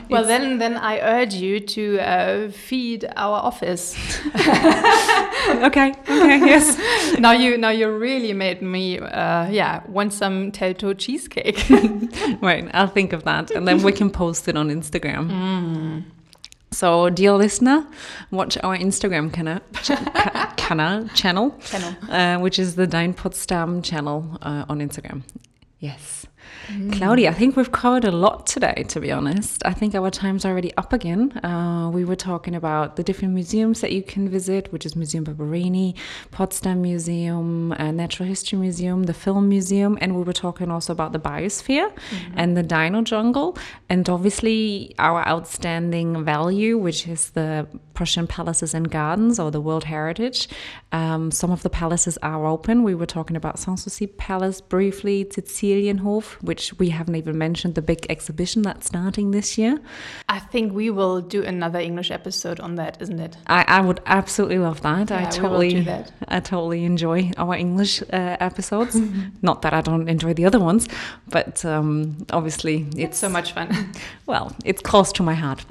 then, 0.24 0.59
then 0.59 0.76
I 0.76 0.98
urge 0.98 1.35
you 1.35 1.61
to 1.61 2.00
uh, 2.00 2.50
feed 2.50 3.04
our 3.14 3.38
office. 3.38 3.96
okay. 4.35 5.94
Okay. 6.09 6.38
Yes. 6.44 6.76
now 7.20 7.31
you 7.31 7.57
now 7.57 7.68
you 7.68 7.88
really 7.88 8.33
made 8.33 8.62
me 8.62 8.98
uh, 8.98 9.48
yeah 9.48 9.83
want 9.87 10.12
some 10.12 10.50
Teltow 10.50 10.98
cheesecake. 10.98 11.64
right. 12.42 12.68
I'll 12.74 12.88
think 12.88 13.12
of 13.12 13.22
that, 13.22 13.52
and 13.52 13.68
then 13.68 13.85
we 13.85 13.92
can 13.92 14.08
post 14.11 14.49
it 14.49 14.57
on 14.57 14.68
Instagram. 14.68 15.31
Mm. 15.31 16.05
So, 16.71 17.09
dear 17.11 17.33
listener, 17.33 17.87
watch 18.31 18.59
our 18.62 18.77
Instagram 18.77 19.33
canal, 19.33 19.61
canal 20.57 21.09
channel, 21.14 21.57
channel. 21.64 21.94
Uh, 22.11 22.38
which 22.38 22.59
is 22.59 22.77
the 22.77 22.87
Dein 22.87 23.16
Potsdam 23.16 23.83
channel 23.83 24.38
uh, 24.42 24.64
on 24.68 24.81
Instagram. 24.81 25.23
Yes. 25.81 26.27
Mm. 26.68 26.92
Claudia, 26.92 27.31
I 27.31 27.35
think 27.35 27.57
we've 27.57 27.72
covered 27.72 28.04
a 28.04 28.11
lot 28.11 28.46
today, 28.46 28.85
to 28.88 29.00
be 29.00 29.11
honest. 29.11 29.62
I 29.64 29.72
think 29.72 29.94
our 29.94 30.11
time's 30.11 30.44
already 30.44 30.72
up 30.76 30.92
again. 30.92 31.33
Uh, 31.38 31.90
we 31.92 32.04
were 32.04 32.16
talking 32.16 32.54
about 32.54 32.96
the 32.96 33.02
different 33.02 33.35
museums 33.35 33.81
that 33.81 33.92
you 33.92 34.02
can 34.02 34.28
visit, 34.28 34.72
which 34.72 34.85
is 34.85 34.94
Museum 34.96 35.24
Barberini, 35.24 35.94
Potsdam 36.31 36.83
Museum, 36.83 37.72
uh, 37.72 37.90
Natural 37.90 38.28
History 38.28 38.59
Museum, 38.59 39.04
the 39.04 39.14
Film 39.14 39.48
Museum, 39.48 39.98
and 40.00 40.16
we 40.16 40.22
were 40.22 40.33
talking 40.33 40.70
also 40.70 40.92
about 40.92 41.12
the 41.12 41.18
biosphere 41.18 41.90
mm-hmm. 41.90 42.35
and 42.37 42.57
the 42.57 42.62
dino 42.62 43.02
jungle, 43.02 43.57
and 43.88 44.09
obviously 44.09 44.94
our 44.98 45.26
outstanding 45.26 46.24
value, 46.24 46.76
which 46.76 47.09
is 47.09 47.31
the 47.31 47.66
Prussian 47.94 48.26
Palaces 48.26 48.74
and 48.74 48.90
Gardens 48.90 49.40
or 49.40 49.50
the 49.50 49.61
World 49.61 49.85
Heritage. 49.85 50.48
Um, 50.92 51.31
some 51.31 51.50
of 51.50 51.62
the 51.62 51.70
palaces 51.70 52.16
are 52.18 52.46
open. 52.46 52.83
We 52.83 52.94
were 52.94 53.07
talking 53.07 53.37
about 53.37 53.57
Sanssouci 53.57 54.16
Palace 54.16 54.61
briefly, 54.61 55.24
Cecilienhof 55.24 56.38
which 56.42 56.58
we 56.79 56.88
haven't 56.90 57.16
even 57.16 57.37
mentioned 57.38 57.75
the 57.75 57.83
big 57.83 58.07
exhibition 58.09 58.62
that's 58.62 58.87
starting 58.87 59.31
this 59.33 59.59
year. 59.59 59.79
I 60.29 60.38
think 60.53 60.73
we 60.73 60.90
will 60.90 61.21
do 61.21 61.42
another 61.44 61.79
English 61.79 62.11
episode 62.11 62.59
on 62.61 62.77
that, 62.77 62.97
isn't 63.01 63.21
it? 63.21 63.37
I, 63.47 63.64
I 63.79 63.81
would 63.81 64.01
absolutely 64.07 64.59
love 64.59 64.81
that. 64.83 65.11
I 65.11 65.21
Yeah, 65.21 65.25
will 65.27 65.33
totally, 65.33 65.75
do 65.75 65.83
that. 65.85 66.12
I 66.29 66.40
totally 66.40 66.85
enjoy 66.85 67.31
our 67.37 67.55
English 67.55 68.03
uh, 68.03 68.37
episodes. 68.40 68.94
Not 69.42 69.62
that 69.62 69.73
I 69.73 69.81
don't 69.81 70.09
enjoy 70.09 70.35
the 70.35 70.44
other 70.47 70.61
ones, 70.61 70.88
but 71.29 71.64
um, 71.64 72.16
obviously 72.31 72.87
It's 72.97 73.09
it's 73.09 73.18
so 73.18 73.29
much 73.29 73.53
fun. 73.53 73.68
well, 74.27 74.53
it's 74.64 74.83
close 74.83 75.11
to 75.12 75.23
my 75.23 75.35
heart. 75.35 75.64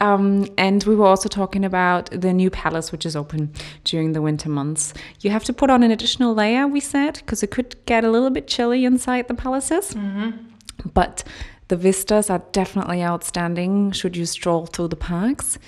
Um, 0.00 0.46
and 0.58 0.82
we 0.84 0.94
were 0.96 1.06
also 1.06 1.28
talking 1.28 1.64
about 1.64 2.10
the 2.10 2.32
new 2.32 2.50
palace, 2.50 2.92
which 2.92 3.06
is 3.06 3.14
open 3.16 3.52
during 3.84 4.12
the 4.12 4.20
winter 4.22 4.48
months. 4.48 4.92
You 5.20 5.30
have 5.30 5.44
to 5.44 5.52
put 5.52 5.70
on 5.70 5.82
an 5.82 5.90
additional 5.90 6.34
layer, 6.34 6.66
we 6.66 6.80
said, 6.80 7.14
because 7.14 7.42
it 7.42 7.50
could 7.50 7.76
get 7.86 8.04
a 8.04 8.10
little 8.10 8.30
bit 8.30 8.46
chilly 8.48 8.84
inside 8.84 9.28
the 9.28 9.34
palaces. 9.34 9.94
But 10.84 11.24
the 11.68 11.76
vistas 11.76 12.30
are 12.30 12.42
definitely 12.52 13.02
outstanding 13.02 13.92
should 13.92 14.16
you 14.16 14.26
stroll 14.26 14.66
through 14.66 14.88
the 14.88 14.96
parks. 14.96 15.58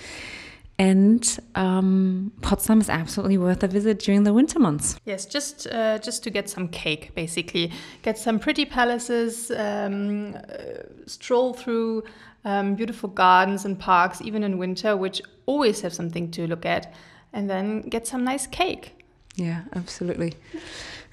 And 0.78 1.38
um, 1.54 2.32
Potsdam 2.40 2.80
is 2.80 2.88
absolutely 2.88 3.38
worth 3.38 3.62
a 3.62 3.68
visit 3.68 4.00
during 4.00 4.24
the 4.24 4.32
winter 4.32 4.58
months. 4.58 4.96
Yes, 5.04 5.26
just 5.26 5.68
uh, 5.68 5.98
just 5.98 6.24
to 6.24 6.30
get 6.30 6.48
some 6.48 6.66
cake, 6.66 7.14
basically, 7.14 7.70
get 8.02 8.18
some 8.18 8.38
pretty 8.40 8.64
palaces, 8.64 9.50
um, 9.52 10.34
uh, 10.34 10.82
stroll 11.06 11.52
through 11.52 12.02
um, 12.44 12.74
beautiful 12.74 13.08
gardens 13.08 13.64
and 13.64 13.78
parks, 13.78 14.20
even 14.22 14.42
in 14.42 14.58
winter, 14.58 14.96
which 14.96 15.22
always 15.46 15.82
have 15.82 15.94
something 15.94 16.30
to 16.32 16.46
look 16.46 16.66
at, 16.66 16.92
and 17.32 17.48
then 17.48 17.82
get 17.82 18.06
some 18.06 18.24
nice 18.24 18.46
cake. 18.46 19.04
Yeah, 19.36 19.62
absolutely. 19.74 20.34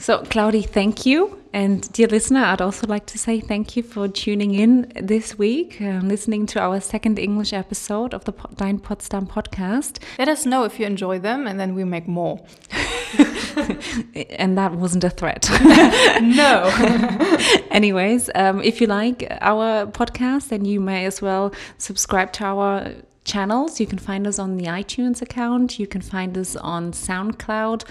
So, 0.01 0.19
Claudi, 0.23 0.65
thank 0.65 1.05
you. 1.05 1.37
And, 1.51 1.91
dear 1.91 2.07
listener, 2.07 2.45
I'd 2.45 2.61
also 2.61 2.87
like 2.87 3.05
to 3.07 3.17
say 3.17 3.41
thank 3.41 3.75
you 3.75 3.83
for 3.83 4.07
tuning 4.07 4.55
in 4.55 4.89
this 4.95 5.37
week, 5.37 5.81
um, 5.81 6.07
listening 6.07 6.45
to 6.47 6.59
our 6.61 6.79
second 6.79 7.19
English 7.19 7.51
episode 7.51 8.13
of 8.13 8.23
the 8.23 8.31
Po- 8.31 8.47
Dein 8.55 8.81
Potsdam 8.81 9.27
podcast. 9.27 10.01
Let 10.17 10.29
us 10.29 10.45
know 10.45 10.63
if 10.63 10.79
you 10.79 10.85
enjoy 10.85 11.19
them, 11.19 11.47
and 11.47 11.59
then 11.59 11.75
we 11.75 11.83
make 11.83 12.07
more. 12.07 12.39
And 14.39 14.57
that 14.57 14.73
wasn't 14.73 15.03
a 15.03 15.09
threat. 15.09 15.49
no. 16.21 16.69
Anyways, 17.71 18.29
um, 18.35 18.61
if 18.61 18.79
you 18.79 18.87
like 18.87 19.27
our 19.41 19.85
podcast, 19.87 20.47
then 20.49 20.63
you 20.63 20.79
may 20.79 21.05
as 21.05 21.21
well 21.21 21.51
subscribe 21.77 22.31
to 22.33 22.45
our 22.45 22.93
channels. 23.25 23.79
You 23.79 23.87
can 23.87 23.97
find 23.99 24.25
us 24.25 24.39
on 24.39 24.55
the 24.55 24.65
iTunes 24.65 25.21
account, 25.21 25.79
you 25.79 25.87
can 25.87 26.01
find 26.01 26.37
us 26.37 26.55
on 26.55 26.93
SoundCloud. 26.93 27.83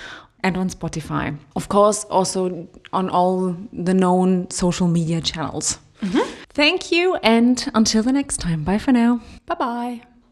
And 0.48 0.56
on 0.56 0.70
Spotify. 0.70 1.36
Of 1.56 1.68
course, 1.68 2.04
also 2.04 2.66
on 2.92 3.10
all 3.10 3.54
the 3.70 3.92
known 3.92 4.48
social 4.50 4.88
media 4.88 5.20
channels. 5.20 5.78
Mm-hmm. 6.02 6.26
Thank 6.50 6.90
you, 6.90 7.16
and 7.16 7.70
until 7.74 8.02
the 8.02 8.12
next 8.12 8.38
time. 8.38 8.64
Bye 8.64 8.78
for 8.78 8.92
now. 8.92 9.20
bye 9.46 9.54
bye. 9.54 10.07